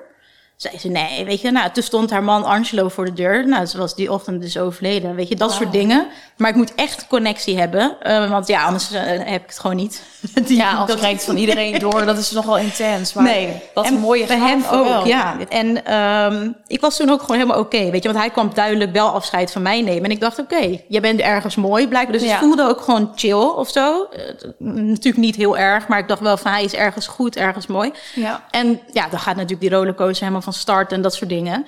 [0.57, 3.49] Zei ze, nee, weet je, nou, toen stond haar man Angelo voor de deur.
[3.49, 5.15] Nou, ze was die ochtend dus overleden.
[5.15, 5.59] Weet je, dat wow.
[5.59, 6.07] soort dingen.
[6.37, 7.97] Maar ik moet echt connectie hebben.
[8.03, 10.03] Uh, want ja, anders heb ik het gewoon niet.
[10.47, 13.12] Die, ja, als dat krijgt van iedereen door, dat is nogal intens.
[13.12, 15.07] Maar nee, wat een mooie bij hem ook, wel.
[15.07, 15.37] ja.
[15.49, 18.09] En um, ik was toen ook gewoon helemaal oké, okay, weet je.
[18.09, 20.05] Want hij kwam duidelijk wel afscheid van mij nemen.
[20.05, 22.18] En ik dacht, oké, okay, je bent ergens mooi, blijkbaar.
[22.18, 22.31] Dus ja.
[22.31, 24.09] het voelde ook gewoon chill of zo.
[24.12, 27.66] Uh, natuurlijk niet heel erg, maar ik dacht wel van, hij is ergens goed, ergens
[27.66, 27.93] mooi.
[28.14, 28.45] Ja.
[28.51, 31.66] En ja, dan gaat natuurlijk die rollercoaster helemaal van start en dat soort dingen.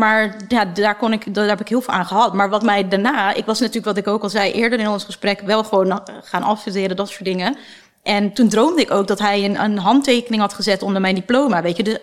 [0.00, 2.34] Maar ja, daar, kon ik, daar heb ik heel veel aan gehad.
[2.34, 5.04] Maar wat mij daarna, ik was natuurlijk wat ik ook al zei eerder in ons
[5.04, 7.56] gesprek, wel gewoon gaan afstuderen, dat soort dingen.
[8.02, 11.62] En toen droomde ik ook dat hij een, een handtekening had gezet onder mijn diploma.
[11.62, 11.98] Weet je, dus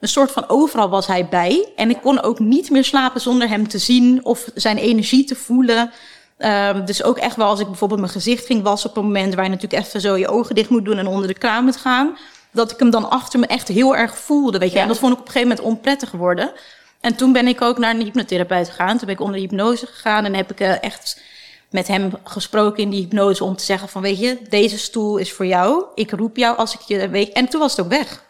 [0.00, 1.68] een soort van overal was hij bij.
[1.76, 5.34] En ik kon ook niet meer slapen zonder hem te zien of zijn energie te
[5.34, 5.90] voelen.
[6.38, 9.34] Um, dus ook echt wel als ik bijvoorbeeld mijn gezicht ging wassen op een moment
[9.34, 11.76] waar je natuurlijk even zo je ogen dicht moet doen en onder de kraan moet
[11.76, 12.16] gaan
[12.50, 14.58] dat ik hem dan achter me echt heel erg voelde.
[14.58, 14.76] Weet je?
[14.76, 14.82] Ja.
[14.82, 16.52] En dat vond ik op een gegeven moment onprettig geworden.
[17.00, 18.96] En toen ben ik ook naar een hypnotherapeut gegaan.
[18.96, 21.20] Toen ben ik onder de hypnose gegaan en heb ik uh, echt
[21.70, 25.32] met hem gesproken in die hypnose om te zeggen van weet je, deze stoel is
[25.32, 25.84] voor jou.
[25.94, 27.32] Ik roep jou als ik je weet.
[27.32, 28.26] En toen was het ook weg.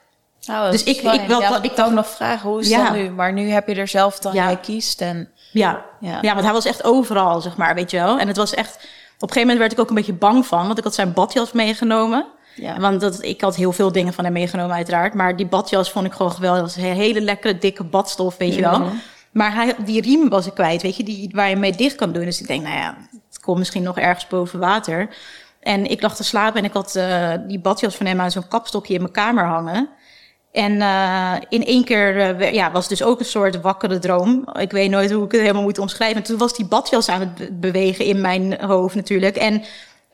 [0.49, 2.85] Oh, dus ik, ik wil ja, ik kan nog vragen hoe is ja.
[2.85, 3.11] dat nu?
[3.11, 4.45] Maar nu heb je er zelf dan ja.
[4.45, 5.85] jij kiest en ja.
[6.01, 8.19] ja, ja, want hij was echt overal zeg maar, weet je wel.
[8.19, 10.67] En het was echt op een gegeven moment werd ik ook een beetje bang van,
[10.67, 12.27] want ik had zijn badjas meegenomen.
[12.55, 12.81] Ja.
[12.81, 15.15] Want dat, ik had heel veel dingen van hem meegenomen, uiteraard.
[15.15, 16.61] Maar die badjas vond ik gewoon geweldig.
[16.63, 18.83] Dat was een hele lekkere, dikke badstof, weet je wel.
[19.39, 22.13] Maar hij, die riem was ik kwijt, weet je, die, waar je mee dicht kan
[22.13, 22.25] doen.
[22.25, 22.97] Dus ik denk, nou ja,
[23.29, 25.09] het komt misschien nog ergens boven water.
[25.61, 28.49] En ik lag te slapen en ik had uh, die badjas van hem aan zo'n
[28.49, 29.89] kapstokje in mijn kamer hangen.
[30.53, 34.49] En uh, in één keer uh, ja, was dus ook een soort wakkere droom.
[34.53, 36.17] Ik weet nooit hoe ik het helemaal moet omschrijven.
[36.17, 39.37] En toen was die badjas aan het bewegen in mijn hoofd natuurlijk.
[39.37, 39.63] En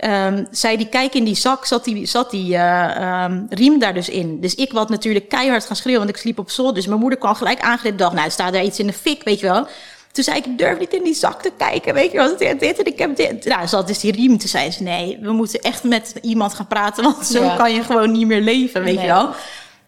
[0.07, 3.94] um, zei die, kijk in die zak, zat die, zat die uh, um, riem daar
[3.94, 4.40] dus in.
[4.40, 6.74] Dus ik wat natuurlijk keihard gaan schreeuwen, want ik sliep op zolder.
[6.74, 9.40] Dus mijn moeder kwam gelijk aangrepen, dacht, nou, staat daar iets in de fik, weet
[9.40, 9.66] je wel.
[10.12, 12.36] Toen zei ik, ik durf niet in die zak te kijken, weet je wel.
[12.36, 13.44] Dit, dit en ik heb dit.
[13.44, 14.38] Nou, had dus die riem.
[14.38, 17.57] Toen zei ze, nee, we moeten echt met iemand gaan praten, want zo ja.
[17.57, 19.07] kan je gewoon niet meer leven, weet nee.
[19.07, 19.28] je wel.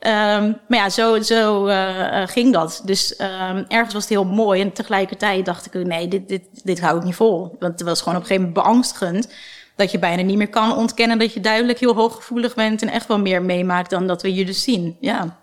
[0.01, 2.83] Um, maar ja, zo, zo uh, ging dat.
[2.85, 4.61] Dus um, ergens was het heel mooi.
[4.61, 7.57] En tegelijkertijd dacht ik, nee, dit, dit, dit hou ik niet vol.
[7.59, 9.29] Want het was gewoon op een gegeven moment beangstigend
[9.77, 13.07] dat je bijna niet meer kan ontkennen dat je duidelijk heel hooggevoelig bent en echt
[13.07, 14.97] wel meer meemaakt dan dat we je dus zien.
[15.01, 15.39] Ja.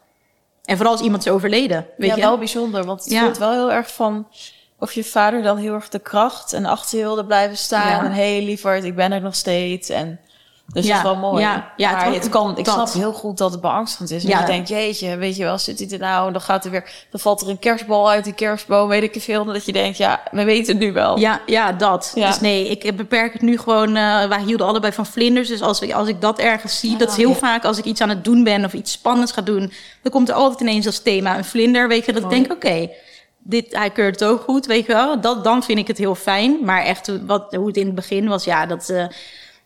[0.63, 1.87] En vooral als iemand is overleden.
[1.97, 2.21] Weet ja, je?
[2.21, 3.23] wel bijzonder, want het ja.
[3.23, 4.27] voelt wel heel erg van
[4.79, 7.89] of je vader dan heel erg de kracht en achter je wilde blijven staan.
[7.89, 8.05] Ja.
[8.05, 9.89] En hé, hey, lieverd, ik ben er nog steeds.
[9.89, 10.19] En
[10.67, 11.43] dus ja, dat is wel mooi.
[11.43, 12.73] Ja, ja maar het, het kan, ik dat.
[12.73, 14.23] snap heel goed dat het beangstigend is.
[14.23, 14.39] En ja.
[14.39, 16.27] je denkt, jeetje, weet je wel, zit hij er nou?
[16.27, 19.21] En dan gaat er weer, dan valt er een kerstbal uit die kerstboom, weet ik
[19.21, 19.45] veel.
[19.45, 21.19] Dat je denkt, ja, we weten het nu wel.
[21.19, 22.11] Ja, ja dat.
[22.15, 22.27] Ja.
[22.27, 23.89] Dus nee, ik beperk het nu gewoon.
[23.89, 25.47] Uh, wij hielden allebei van vlinders.
[25.47, 28.09] Dus als, als ik dat ergens zie, dat is heel vaak als ik iets aan
[28.09, 31.37] het doen ben of iets spannends ga doen, dan komt er altijd ineens als thema
[31.37, 31.87] een vlinder.
[31.87, 32.35] Weet je, dat mooi.
[32.35, 32.67] ik denk, oké.
[32.67, 32.95] Okay,
[33.39, 35.21] dit, hij keurt het ook goed, weet je wel.
[35.21, 36.57] Dat, dan vind ik het heel fijn.
[36.61, 38.89] Maar echt, wat, hoe het in het begin was, ja, dat...
[38.89, 39.05] Uh,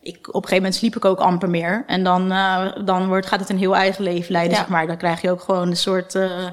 [0.08, 1.84] ik, op een gegeven moment sliep ik ook amper meer.
[1.88, 4.60] En dan, uh, dan wordt, gaat het een heel eigen leven leiden, ja.
[4.60, 4.88] zeg maar.
[4.88, 6.16] Dan krijg je ook gewoon een soort...
[6.16, 6.47] Uh,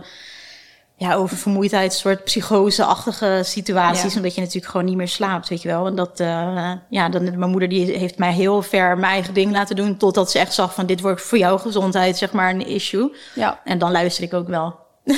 [0.97, 4.17] ja, over vermoeidheid, een soort psychose-achtige situaties.
[4.17, 5.87] Omdat je natuurlijk gewoon niet meer slaapt, weet je wel.
[5.87, 9.53] En dat, uh, ja, dan, mijn moeder die heeft mij heel ver mijn eigen ding
[9.53, 9.97] laten doen.
[9.97, 13.17] Totdat ze echt zag van dit wordt voor jouw gezondheid, zeg maar, een issue.
[13.35, 13.61] Ja.
[13.65, 14.77] En dan luister ik ook wel.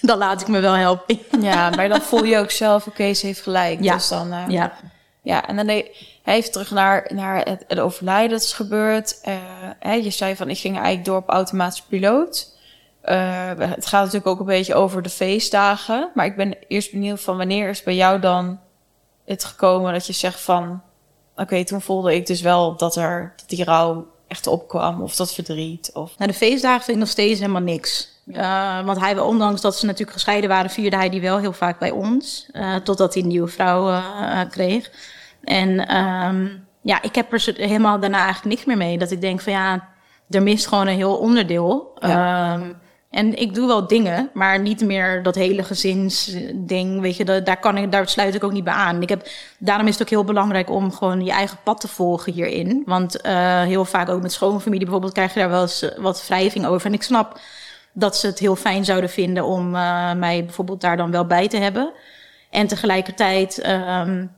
[0.00, 1.18] dan laat ik me wel helpen.
[1.40, 3.82] ja, maar dan voel je ook zelf, oké, ze heeft gelijk.
[3.82, 3.94] Ja.
[3.94, 4.72] Dus dan, uh, ja.
[5.26, 5.90] Ja, en dan hij
[6.22, 9.18] heeft terug naar, naar het, het overlijden dat is gebeurd.
[9.28, 9.34] Uh,
[9.78, 12.54] hè, je zei van, ik ging eigenlijk door op automatische piloot.
[13.04, 16.10] Uh, het gaat natuurlijk ook een beetje over de feestdagen.
[16.14, 18.60] Maar ik ben eerst benieuwd van wanneer is bij jou dan
[19.24, 20.82] het gekomen dat je zegt van...
[21.36, 25.34] Oké, toen voelde ik dus wel dat er dat die rouw echt opkwam of dat
[25.34, 25.90] verdriet.
[25.94, 26.18] Of...
[26.18, 28.14] Nou, de feestdagen vind ik nog steeds helemaal niks.
[28.26, 31.78] Uh, want hij, ondanks dat ze natuurlijk gescheiden waren, vierde hij die wel heel vaak
[31.78, 32.48] bij ons.
[32.52, 34.90] Uh, totdat hij een nieuwe vrouw uh, kreeg.
[35.46, 38.98] En um, ja, ik heb er helemaal daarna eigenlijk niks meer mee.
[38.98, 39.88] Dat ik denk van ja,
[40.30, 41.92] er mist gewoon een heel onderdeel.
[41.98, 42.54] Ja.
[42.54, 42.76] Um,
[43.10, 47.00] en ik doe wel dingen, maar niet meer dat hele gezinsding.
[47.00, 49.02] Weet je, daar, kan ik, daar sluit ik ook niet bij aan.
[49.02, 49.28] Ik heb,
[49.58, 52.82] daarom is het ook heel belangrijk om gewoon je eigen pad te volgen hierin.
[52.86, 56.26] Want uh, heel vaak ook met schoonfamilie bijvoorbeeld krijg je daar wel eens eh, wat
[56.26, 56.86] wrijving over.
[56.86, 57.40] En ik snap
[57.92, 61.48] dat ze het heel fijn zouden vinden om uh, mij bijvoorbeeld daar dan wel bij
[61.48, 61.92] te hebben.
[62.50, 64.30] En tegelijkertijd um,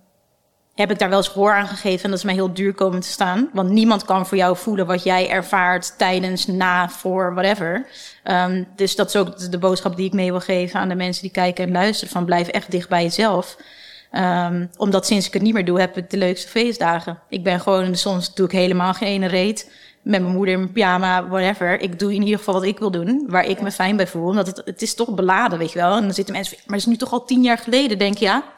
[0.79, 2.05] heb ik daar wel eens gehoor aan gegeven.
[2.05, 3.49] En dat is mij heel duur komen te staan.
[3.53, 7.87] Want niemand kan voor jou voelen wat jij ervaart tijdens, na, voor, whatever.
[8.25, 11.23] Um, dus dat is ook de boodschap die ik mee wil geven aan de mensen
[11.23, 12.13] die kijken en luisteren.
[12.13, 13.57] Van blijf echt dicht bij jezelf.
[14.13, 17.19] Um, omdat sinds ik het niet meer doe, heb ik de leukste feestdagen.
[17.29, 19.73] Ik ben gewoon, soms doe ik helemaal geen ene reet.
[20.03, 21.81] Met mijn moeder in mijn pyjama, whatever.
[21.81, 23.25] Ik doe in ieder geval wat ik wil doen.
[23.29, 24.29] Waar ik me fijn bij voel.
[24.29, 25.97] Omdat het, het is toch beladen, weet je wel.
[25.97, 28.25] En dan zitten mensen maar het is nu toch al tien jaar geleden, denk je,
[28.25, 28.57] ja.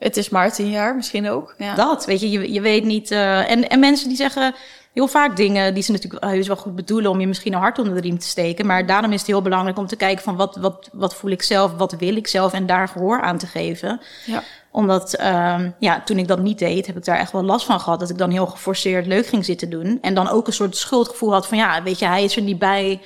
[0.00, 1.54] Het is maar tien jaar, misschien ook.
[1.58, 1.74] Ja.
[1.74, 3.10] Dat, weet je, je, je weet niet.
[3.10, 4.54] Uh, en, en mensen die zeggen
[4.92, 7.78] heel vaak dingen die ze natuurlijk heus wel goed bedoelen om je misschien een hart
[7.78, 8.66] onder de riem te steken.
[8.66, 11.42] Maar daarom is het heel belangrijk om te kijken van wat, wat, wat voel ik
[11.42, 14.00] zelf, wat wil ik zelf en daar gehoor aan te geven.
[14.26, 14.42] Ja.
[14.70, 17.80] Omdat, um, ja, toen ik dat niet deed, heb ik daar echt wel last van
[17.80, 18.00] gehad.
[18.00, 19.98] Dat ik dan heel geforceerd leuk ging zitten doen.
[20.00, 22.58] En dan ook een soort schuldgevoel had van, ja, weet je, hij is er niet
[22.58, 23.00] bij.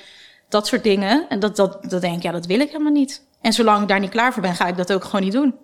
[0.49, 1.25] Dat soort dingen.
[1.29, 3.21] En dat, dat, dat denk ik, ja, dat wil ik helemaal niet.
[3.41, 5.55] En zolang ik daar niet klaar voor ben, ga ik dat ook gewoon niet doen.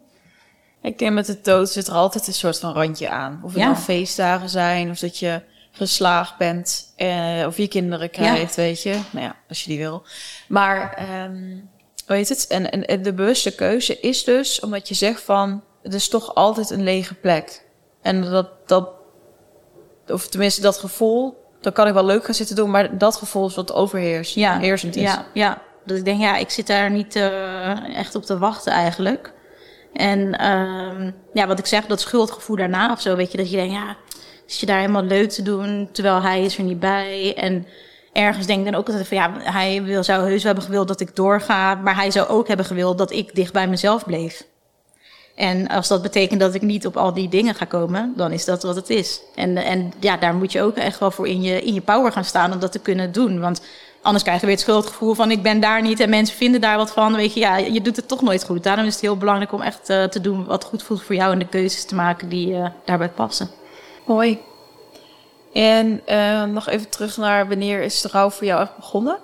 [0.82, 3.42] Ik denk met de dood zit er altijd een soort van randje aan.
[3.44, 3.66] Of het ja.
[3.66, 8.62] nou feestdagen zijn, of dat je geslaagd bent, eh, of je kinderen krijgt, ja.
[8.62, 9.00] weet je.
[9.12, 10.04] Nou ja, als je die wil.
[10.48, 11.70] Maar, um,
[12.06, 12.48] hoe heet het?
[12.48, 16.70] En, en de bewuste keuze is dus, omdat je zegt van, het is toch altijd
[16.70, 17.64] een lege plek.
[18.02, 18.90] En dat, dat,
[20.08, 23.48] of tenminste dat gevoel, dan kan ik wel leuk gaan zitten doen, maar dat gevoel
[23.48, 24.60] is wat overheerst, ja.
[24.60, 25.02] heersend is.
[25.02, 25.62] Ja, ja.
[25.86, 29.34] Dus ik denk, ja, ik zit daar niet uh, echt op te wachten eigenlijk.
[29.94, 33.56] En um, ja, wat ik zeg, dat schuldgevoel daarna of zo, weet je, dat je
[33.56, 33.96] denkt, ja,
[34.48, 37.34] is je daar helemaal leuk te doen, terwijl hij is er niet bij.
[37.36, 37.68] En
[38.14, 41.00] ergens denk ik dan ook altijd van, ja, hij wil, zou heus hebben gewild dat
[41.00, 44.46] ik doorga, maar hij zou ook hebben gewild dat ik dicht bij mezelf bleef.
[45.36, 48.46] En als dat betekent dat ik niet op al die dingen ga komen, dan is
[48.46, 49.22] dat wat het is.
[49.36, 52.12] En, en ja, daar moet je ook echt wel voor in je, in je power
[52.12, 53.39] gaan staan om dat te kunnen doen.
[53.39, 53.62] Want
[54.02, 56.78] Anders krijg je weer het schuldgevoel van ik ben daar niet en mensen vinden daar
[56.78, 57.16] wat van.
[57.16, 58.64] Weet je, ja, je doet het toch nooit goed.
[58.64, 61.32] Daarom is het heel belangrijk om echt uh, te doen wat goed voelt voor jou
[61.32, 63.49] en de keuzes te maken die uh, daarbij passen.
[64.06, 64.39] Mooi.
[65.54, 69.18] En uh, nog even terug naar wanneer is de rouw voor jou echt begonnen?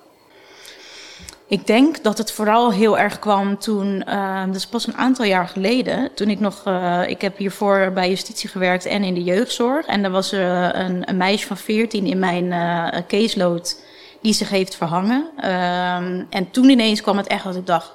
[1.48, 5.24] Ik denk dat het vooral heel erg kwam toen, uh, dat is pas een aantal
[5.24, 9.22] jaar geleden, toen ik nog, uh, ik heb hiervoor bij justitie gewerkt en in de
[9.22, 9.86] jeugdzorg.
[9.86, 13.76] En er was er een, een meisje van 14 in mijn uh, caseload
[14.20, 15.30] die zich heeft verhangen.
[15.36, 17.92] Um, en toen ineens kwam het echt dat ik dacht,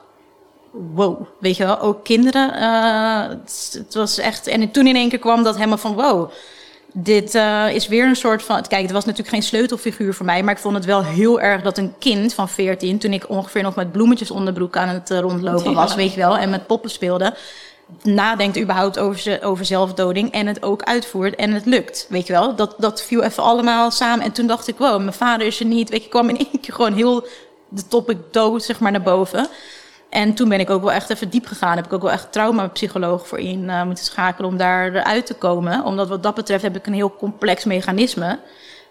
[0.71, 2.53] wow, weet je wel, ook kinderen.
[2.55, 6.31] Uh, het, het, was echt, en toen in één keer kwam dat helemaal van, wow,
[6.93, 10.43] dit uh, is weer een soort van, kijk, het was natuurlijk geen sleutelfiguur voor mij,
[10.43, 13.63] maar ik vond het wel heel erg dat een kind van 14, toen ik ongeveer
[13.63, 16.89] nog met bloemetjes onderbroek aan het uh, rondlopen was, weet je wel, en met poppen
[16.89, 17.33] speelde,
[18.01, 22.05] nadenkt überhaupt over, over zelfdoding en het ook uitvoert en het lukt.
[22.09, 24.25] Weet je wel, dat, dat viel even allemaal samen.
[24.25, 25.89] En toen dacht ik, wow, mijn vader is er niet.
[25.89, 27.27] Weet je, kwam in één keer gewoon heel
[27.69, 29.47] de topic dood, zeg maar, naar boven.
[30.09, 31.75] En toen ben ik ook wel echt even diep gegaan.
[31.75, 35.33] Heb ik ook wel echt traumapsycholoog voor in uh, moeten schakelen om daar eruit te
[35.33, 35.83] komen.
[35.83, 38.39] Omdat wat dat betreft heb ik een heel complex mechanisme.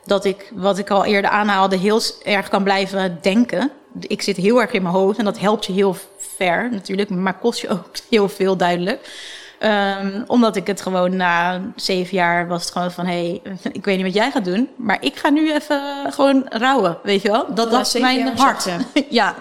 [0.05, 3.71] Dat ik, wat ik al eerder aanhaalde, heel erg kan blijven denken.
[4.01, 5.97] Ik zit heel erg in mijn hoofd en dat helpt je heel
[6.43, 9.31] ver natuurlijk, maar kost je ook heel veel duidelijk.
[9.61, 13.07] Um, omdat ik het gewoon na zeven jaar was het gewoon van...
[13.07, 14.69] hé, hey, ik weet niet wat jij gaat doen...
[14.77, 15.81] maar ik ga nu even
[16.13, 17.55] gewoon rouwen, weet je wel?
[17.55, 18.65] Dat, was mijn hart.
[19.09, 19.35] ja,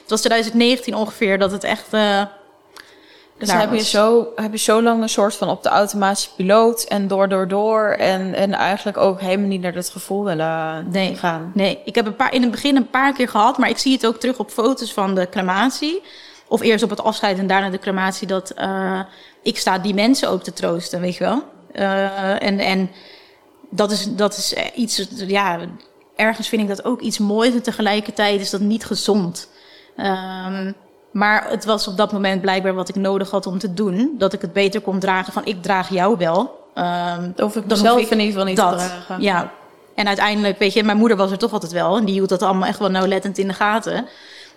[0.00, 1.86] het was 2019 ongeveer dat het echt...
[1.94, 2.22] Uh,
[3.38, 6.82] dus heb je, zo, heb je zo lang een soort van op de automatische piloot...
[6.82, 7.88] en door, door, door...
[7.88, 11.50] en, en eigenlijk ook helemaal niet naar dat gevoel willen nee, gaan.
[11.54, 13.58] Nee, ik heb een paar, in het begin een paar keer gehad...
[13.58, 16.02] maar ik zie het ook terug op foto's van de crematie
[16.48, 18.54] of eerst op het afscheid en daarna de crematie, dat
[19.42, 21.42] ik sta die mensen ook te troosten, weet je wel.
[22.38, 22.90] en, en
[23.70, 25.58] dat is, dat is iets, ja,
[26.16, 29.48] ergens vind ik dat ook iets moois en tegelijkertijd is dat niet gezond.
[29.96, 30.74] Um,
[31.10, 34.14] maar het was op dat moment blijkbaar wat ik nodig had om te doen.
[34.18, 36.64] Dat ik het beter kon dragen van ik draag jou wel.
[36.74, 39.20] Um, of ik mezelf in ieder geval niet dat, te dragen.
[39.20, 39.52] Ja.
[39.94, 41.96] En uiteindelijk, weet je, mijn moeder was er toch altijd wel.
[41.96, 44.06] En die hield dat allemaal echt wel nauwlettend in de gaten.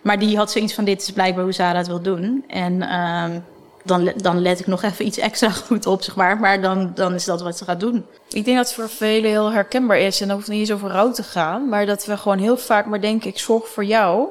[0.01, 2.43] Maar die had zoiets van dit is blijkbaar hoe Sarah het wil doen.
[2.47, 3.43] En um,
[3.83, 6.39] dan, dan let ik nog even iets extra goed op, zeg maar.
[6.39, 8.05] Maar dan, dan is dat wat ze gaat doen.
[8.29, 10.21] Ik denk dat het voor velen heel herkenbaar is.
[10.21, 11.69] En dat hoeft niet eens over rouw te gaan.
[11.69, 14.27] Maar dat we gewoon heel vaak maar denken, ik zorg voor jou.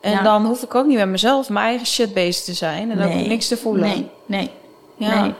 [0.00, 2.90] En dan hoef ik ook niet met mezelf mijn eigen shit bezig te zijn.
[2.90, 3.88] En ook niks te voelen.
[3.88, 4.50] Nee, nee.
[4.96, 5.22] Ja.
[5.22, 5.34] nee.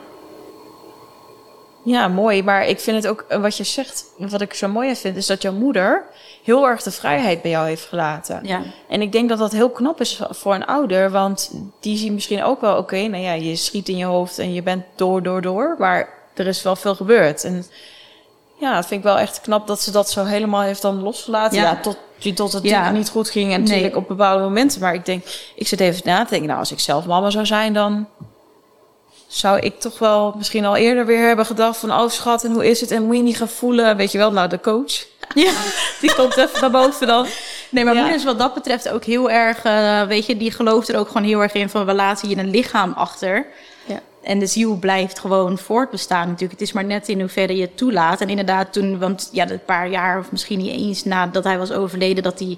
[1.83, 2.43] Ja, mooi.
[2.43, 5.25] Maar ik vind het ook, eh, wat je zegt, wat ik zo mooi vind, is
[5.25, 6.03] dat jouw moeder
[6.43, 8.39] heel erg de vrijheid bij jou heeft gelaten.
[8.43, 8.61] Ja.
[8.89, 12.43] En ik denk dat dat heel knap is voor een ouder, want die zien misschien
[12.43, 15.41] ook wel, oké, nou ja, je schiet in je hoofd en je bent door, door,
[15.41, 17.43] door, maar er is wel veel gebeurd.
[17.43, 17.65] En
[18.59, 21.57] ja, dat vind ik wel echt knap dat ze dat zo helemaal heeft dan losgelaten.
[21.57, 21.97] Ja, tot,
[22.35, 22.91] tot het ja.
[22.91, 24.81] niet goed ging en natuurlijk op bepaalde momenten.
[24.81, 25.23] Maar ik denk,
[25.55, 28.07] ik zit even na te denken, nou, als ik zelf mama zou zijn, dan
[29.29, 31.91] zou ik toch wel misschien al eerder weer hebben gedacht van...
[31.91, 32.91] oh schat, en hoe is het?
[32.91, 33.97] En moet je niet gaan voelen?
[33.97, 35.05] Weet je wel, nou, de coach.
[35.33, 35.51] Ja.
[36.01, 37.27] Die komt even naar boven dan.
[37.69, 37.99] Nee, maar ja.
[37.99, 39.65] moeder is wat dat betreft ook heel erg...
[39.65, 41.85] Uh, weet je, die gelooft er ook gewoon heel erg in van...
[41.85, 43.45] we laten je een lichaam achter.
[43.85, 43.99] Ja.
[44.23, 46.59] En de ziel blijft gewoon voortbestaan natuurlijk.
[46.59, 48.21] Het is maar net in hoeverre je het toelaat.
[48.21, 51.71] En inderdaad toen, want ja, een paar jaar of misschien niet eens nadat hij was
[51.71, 52.23] overleden...
[52.23, 52.57] dat hij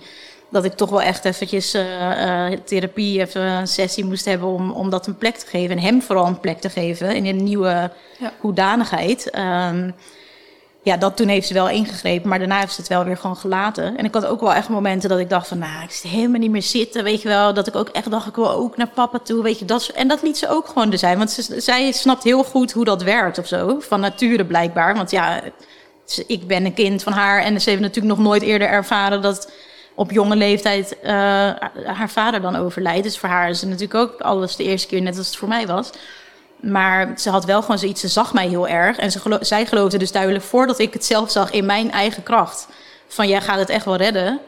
[0.51, 4.89] dat ik toch wel echt eventjes uh, therapie, even een sessie moest hebben om, om
[4.89, 5.77] dat een plek te geven.
[5.77, 8.33] En hem vooral een plek te geven in een nieuwe ja.
[8.39, 9.37] hoedanigheid.
[9.37, 9.95] Um,
[10.83, 13.37] ja, dat toen heeft ze wel ingegrepen, maar daarna heeft ze het wel weer gewoon
[13.37, 13.97] gelaten.
[13.97, 16.39] En ik had ook wel echt momenten dat ik dacht van, nou, ik zit helemaal
[16.39, 17.53] niet meer zitten, weet je wel.
[17.53, 19.65] Dat ik ook echt dacht, ik wil ook naar papa toe, weet je.
[19.65, 22.71] Dat, en dat liet ze ook gewoon er zijn, want ze, zij snapt heel goed
[22.71, 23.79] hoe dat werkt of zo.
[23.79, 25.41] Van nature blijkbaar, want ja,
[26.27, 29.51] ik ben een kind van haar en ze heeft natuurlijk nog nooit eerder ervaren dat
[29.95, 31.09] op jonge leeftijd uh,
[31.85, 33.03] haar vader dan overlijdt.
[33.03, 35.47] Dus voor haar is het natuurlijk ook alles de eerste keer, net als het voor
[35.47, 35.89] mij was.
[36.59, 38.97] Maar ze had wel gewoon zoiets, ze zag mij heel erg.
[38.97, 42.23] En ze gelo zij geloofde dus duidelijk voordat ik het zelf zag in mijn eigen
[42.23, 42.67] kracht.
[43.07, 44.39] Van jij gaat het echt wel redden.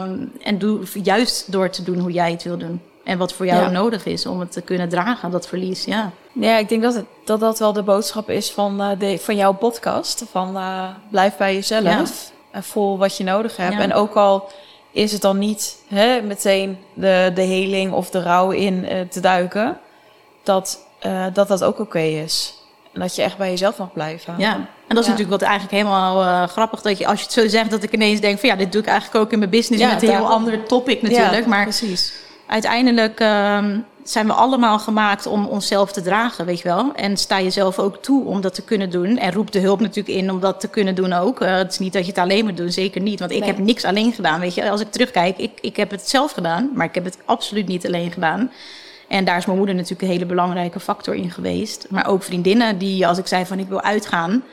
[0.00, 2.82] Um, en doe, juist door te doen hoe jij het wil doen.
[3.04, 5.84] En wat voor jou nodig is om het te kunnen dragen, dat verlies.
[5.84, 9.18] Ja, ja ik denk dat het, dat, dat wel de boodschap is van, uh, de,
[9.18, 10.24] van jouw podcast.
[10.30, 12.32] Van uh, blijf bij jezelf.
[12.50, 13.78] En voel wat je nodig hebt.
[13.78, 14.50] En ook al
[14.92, 19.20] is het dan niet hè, meteen de, de heling of de rouw in uh, te
[19.20, 19.78] duiken,
[20.42, 22.54] dat, uh, dat dat ook oké is.
[22.92, 24.34] En dat je echt bij jezelf mag blijven.
[24.38, 26.82] Ja, en dat is natuurlijk wat eigenlijk helemaal uh, grappig.
[26.82, 28.80] Dat je als je het zo zegt, dat ik ineens denk van ja, dit doe
[28.82, 31.46] ik eigenlijk ook in mijn business met een heel ander topic natuurlijk.
[31.46, 32.12] maar precies.
[32.46, 33.58] uiteindelijk uh,
[34.04, 36.92] zijn we allemaal gemaakt om onszelf te dragen, weet je wel.
[36.94, 39.18] En sta jezelf ook toe om dat te kunnen doen.
[39.18, 41.42] En roep de hulp natuurlijk in om dat te kunnen doen ook.
[41.42, 43.18] Uh, het is niet dat je het alleen moet doen, zeker niet.
[43.18, 44.70] Want ik heb niks alleen gedaan, weet je.
[44.70, 47.86] Als ik terugkijk, ik, ik heb het zelf gedaan, maar ik heb het absoluut niet
[47.86, 48.50] alleen gedaan.
[49.08, 51.86] En daar is mijn moeder natuurlijk een hele belangrijke factor in geweest.
[51.88, 54.44] Maar ook vriendinnen die, als ik zei van ik wil uitgaan...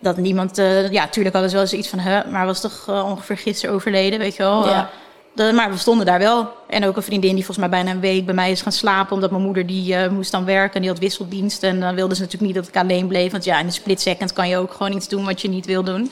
[0.00, 0.58] dat niemand...
[0.58, 2.00] Uh, ja, tuurlijk hadden ze wel eens iets van...
[2.00, 4.68] Huh, maar was toch uh, ongeveer gisteren overleden, weet je wel.
[4.68, 4.90] Ja
[5.38, 6.48] maar we stonden daar wel.
[6.66, 9.14] En ook een vriendin die volgens mij bijna een week bij mij is gaan slapen.
[9.14, 11.62] Omdat mijn moeder die uh, moest dan werken en die had wisseldienst.
[11.62, 13.32] En dan wilde ze natuurlijk niet dat ik alleen bleef.
[13.32, 15.66] Want ja, in een split second kan je ook gewoon iets doen wat je niet
[15.66, 16.10] wil doen.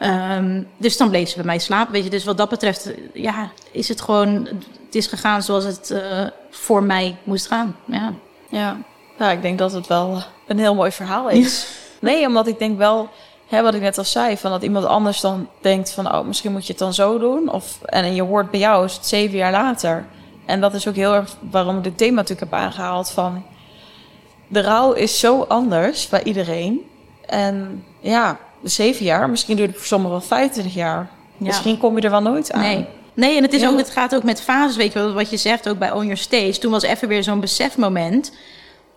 [0.00, 1.92] Um, dus dan bleef ze bij mij slapen.
[1.92, 4.48] Weet je, dus wat dat betreft, ja, is het gewoon.
[4.84, 7.76] Het is gegaan zoals het uh, voor mij moest gaan.
[7.84, 8.12] Ja.
[8.48, 8.76] ja.
[9.18, 11.66] Ja, ik denk dat het wel een heel mooi verhaal is.
[12.00, 13.10] nee, omdat ik denk wel
[13.46, 16.52] hè, wat ik net al zei, van dat iemand anders dan denkt van, oh, misschien
[16.52, 17.52] moet je het dan zo doen.
[17.52, 20.06] Of, en je hoort bij jou is het zeven jaar later.
[20.46, 23.42] En dat is ook heel erg waarom ik dit thema natuurlijk heb aangehaald van,
[24.48, 26.80] de rouw is zo anders bij iedereen.
[27.26, 31.10] En ja, zeven jaar, misschien duurt het voor sommigen wel 25 jaar.
[31.36, 32.60] Misschien kom je er wel nooit aan.
[32.60, 32.86] Nee.
[33.14, 35.36] Nee, en het, is ook, het gaat ook met fases, weet je wel, wat je
[35.36, 36.58] zegt ook bij On Your Stage.
[36.58, 38.32] Toen was even weer zo'n besefmoment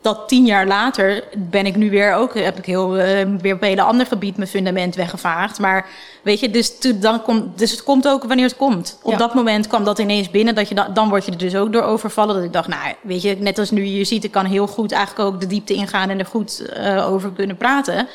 [0.01, 3.03] dat tien jaar later ben ik nu weer ook, heb ik heel, uh,
[3.41, 5.59] weer op een hele ander gebied mijn fundament weggevaagd.
[5.59, 5.85] Maar
[6.21, 8.99] weet je, dus, dan komt, dus het komt ook wanneer het komt.
[9.01, 11.55] Op dat moment kwam dat ineens binnen, dat je dan, dan word je er dus
[11.55, 12.35] ook door overvallen.
[12.35, 14.91] Dat ik dacht, nou, weet je, net als nu je ziet, ik kan heel goed
[14.91, 18.07] eigenlijk ook de diepte ingaan en er goed uh, over kunnen praten.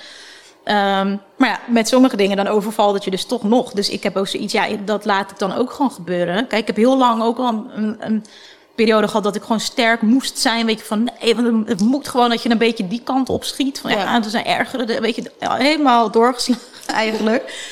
[0.65, 3.73] Um, maar ja, met sommige dingen dan overvalt het je dus toch nog.
[3.73, 6.47] Dus ik heb ook zoiets, ja, dat laat ik dan ook gewoon gebeuren.
[6.47, 8.25] Kijk, ik heb heel lang ook al een, een
[8.83, 10.67] periode gehad dat ik gewoon sterk moest zijn.
[10.67, 13.45] Weet je, van nee, want het moet gewoon dat je een beetje die kant op
[13.45, 13.79] schiet.
[13.79, 17.71] Van ja, ja er zijn ergere, weet je, helemaal doorgeslagen eigenlijk.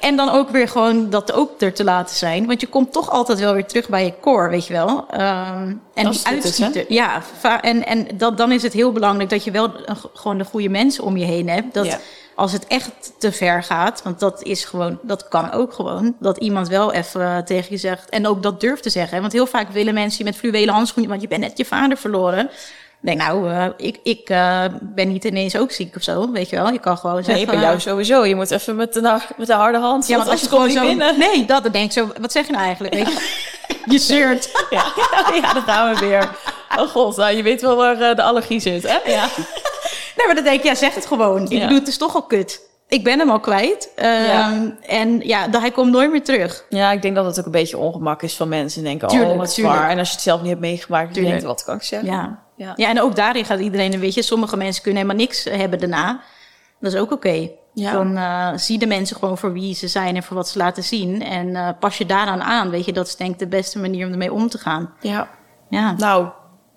[0.00, 2.46] En dan ook weer gewoon dat ook er te laten zijn.
[2.46, 5.06] Want je komt toch altijd wel weer terug bij je core, weet je wel.
[5.10, 6.84] Ehm, en Dat is die goed dus.
[6.88, 7.22] Ja,
[7.60, 9.72] en, en dat, dan is het heel belangrijk dat je wel
[10.14, 11.74] gewoon de goede mensen om je heen hebt.
[11.74, 11.98] Dat Ja.
[12.36, 16.16] Als het echt te ver gaat, want dat is gewoon, dat kan ook gewoon.
[16.20, 18.08] Dat iemand wel even eh, tegen je zegt.
[18.08, 19.20] En ook dat durft te zeggen.
[19.20, 21.96] Want heel vaak willen mensen je met fluwelen handschoenen, want je bent net je vader
[21.96, 22.50] verloren.
[23.00, 26.56] Denk, nou, eh, ik, ik eh, ben niet ineens ook ziek of zo, weet je
[26.56, 26.72] wel.
[26.72, 27.46] Je kan gewoon Nee, zeggen...
[27.46, 28.24] bij jou sowieso.
[28.24, 30.06] Je moet even met de, met de harde hand.
[30.06, 30.80] Ja, want als je gewoon zo...
[30.80, 31.18] binnen.
[31.18, 32.10] Nee, dat dan denk ik zo...
[32.20, 32.94] Wat zeg je nou eigenlijk?
[32.94, 33.44] Weet je?
[33.92, 34.66] je zeurt.
[34.70, 34.84] Ja,
[35.42, 36.28] ja, daar gaan we weer.
[36.78, 39.10] Oh god, nou, je weet wel waar eh, de allergie zit, hè?
[39.12, 39.28] Ja.
[40.16, 41.42] Nee, maar dan denk ik, ja, zeg het gewoon.
[41.50, 42.60] Ik bedoel, het is toch al kut.
[42.88, 43.90] Ik ben hem al kwijt.
[43.96, 44.62] Ehm, Ja.
[44.86, 46.64] En ja, dan, hij komt nooit meer terug.
[46.68, 48.82] ja, ik denk dat het ook een beetje ongemak is van mensen.
[48.84, 49.90] Denken, Tuurlijk, oh, wat tuurlijk.
[49.90, 51.32] En als je het zelf niet hebt meegemaakt, dan Tuurlijk.
[51.34, 52.08] denk je, wat kan ik zeggen?
[52.10, 52.44] Ja.
[52.56, 52.72] Ja.
[52.76, 54.22] ja, en ook daarin gaat iedereen een beetje...
[54.22, 56.20] Sommige mensen kunnen helemaal niks hebben daarna.
[56.80, 57.50] Dat is ook oké.
[57.78, 57.92] Ja.
[57.92, 60.82] Dan eh, zie de mensen gewoon voor wie ze zijn en voor wat ze laten
[60.82, 61.22] zien.
[61.22, 62.92] En eh, pas je daaraan aan, weet je.
[62.92, 64.94] Dat is denk ik de beste manier om ermee om te gaan.
[65.00, 65.28] ja.
[65.68, 66.28] Ja, Nou,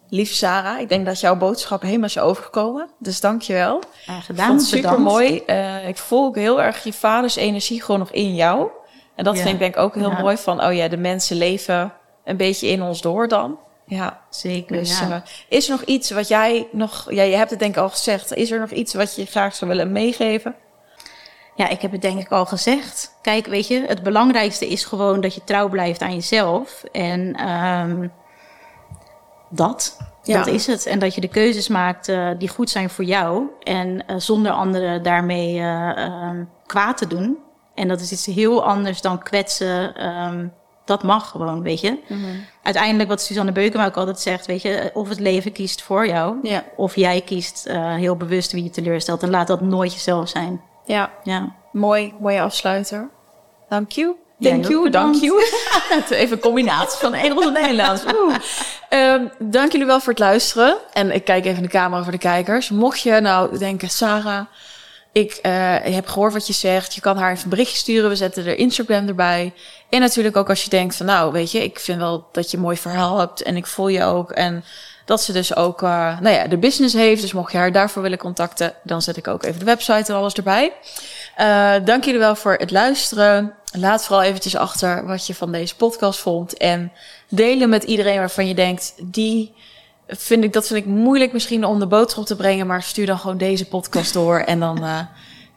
[0.09, 2.89] lieve Sarah, ik denk dat jouw boodschap helemaal is overgekomen.
[2.99, 3.81] Dus dank je wel.
[4.05, 4.59] ja gedaan.
[4.61, 5.35] super mooi.
[5.87, 8.69] ik voel ook heel erg je vaders energie gewoon nog in jou.
[9.15, 9.41] En dat Ja.
[9.41, 11.93] vind ik denk ik ook heel mooi van, oh ja, de mensen leven
[12.25, 13.57] een beetje in ons door dan.
[13.85, 15.23] Ja, Zeker, dus ja.
[15.49, 18.33] is er nog iets wat jij nog, ja, je hebt het denk ik al gezegd,
[18.33, 20.55] is er nog iets wat je graag zou willen meegeven?
[21.59, 23.17] Ja, ik heb het denk ik al gezegd.
[23.21, 26.83] Kijk, weet je, het belangrijkste is gewoon dat je trouw blijft aan jezelf.
[26.91, 28.07] En ehm,
[29.49, 30.37] dat, Ja.
[30.37, 30.85] dat is het.
[30.85, 33.43] En dat je de keuzes maakt eh, die goed zijn voor jou.
[33.63, 37.37] En eh, zonder anderen daarmee eh, ehm, kwaad te doen.
[37.75, 39.95] En dat is iets heel anders dan kwetsen.
[39.95, 40.47] ehm,
[40.85, 41.97] dat mag gewoon, weet je.
[42.63, 46.35] Uiteindelijk, wat Suzanne Beukema ook altijd zegt, weet je, of het leven kiest voor jou,
[46.41, 46.63] Ja.
[46.75, 49.23] of jij kiest heel bewust wie je teleurstelt.
[49.23, 50.61] En laat dat nooit jezelf zijn.
[50.89, 51.55] Ja, Ja.
[51.71, 53.09] mooi, mooie afsluiter.
[53.69, 54.15] Dank you.
[54.39, 55.43] Thank you, dank you.
[56.09, 58.03] Even een combinatie van Engels en Nederlands.
[58.89, 60.77] Ehm, dank jullie wel voor het luisteren.
[60.93, 62.69] En ik kijk even in de camera voor de kijkers.
[62.69, 64.45] Mocht je nou denken, Sarah,
[65.11, 66.95] ik eh, heb gehoord wat je zegt.
[66.95, 68.09] Je kan haar even een berichtje sturen.
[68.09, 69.53] We zetten er Instagram erbij.
[69.89, 72.57] En natuurlijk ook als je denkt van, nou, weet je, ik vind wel dat je
[72.57, 73.41] een mooi verhaal hebt.
[73.41, 74.31] En ik voel je ook.
[74.31, 74.63] En
[75.09, 77.21] dat ze dus ook, eh, nou ja, de business heeft.
[77.21, 80.17] Dus mocht je haar daarvoor willen contacten, dan zet ik ook even de website en
[80.17, 80.73] alles erbij.
[81.35, 83.53] Eh, dank jullie wel voor het luisteren.
[83.71, 86.57] Laat vooral eventjes achter wat je van deze podcast vond.
[86.57, 86.91] En
[87.29, 89.53] delen met iedereen waarvan je denkt, die
[90.07, 92.67] vind ik, dat vind ik moeilijk misschien om de boodschap te brengen.
[92.67, 94.39] Maar stuur dan gewoon deze podcast door.
[94.39, 94.99] En dan eh,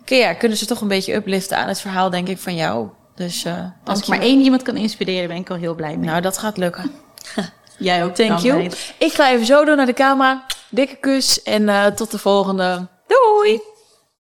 [0.05, 2.89] kun- ja, kunnen ze toch een beetje upliften aan het verhaal, denk ik, van jou.
[3.15, 3.47] Dus
[3.85, 6.09] Als ik maar één iemand kan inspireren, ben ik al heel blij mee.
[6.09, 6.91] Nou, dat gaat lukken.
[7.83, 8.15] Jij ook.
[8.15, 8.71] Thank you.
[8.99, 10.47] Ik ga even zo door naar de camera.
[10.69, 12.87] Dikke kus en eh, tot de volgende.
[13.07, 13.61] Doei!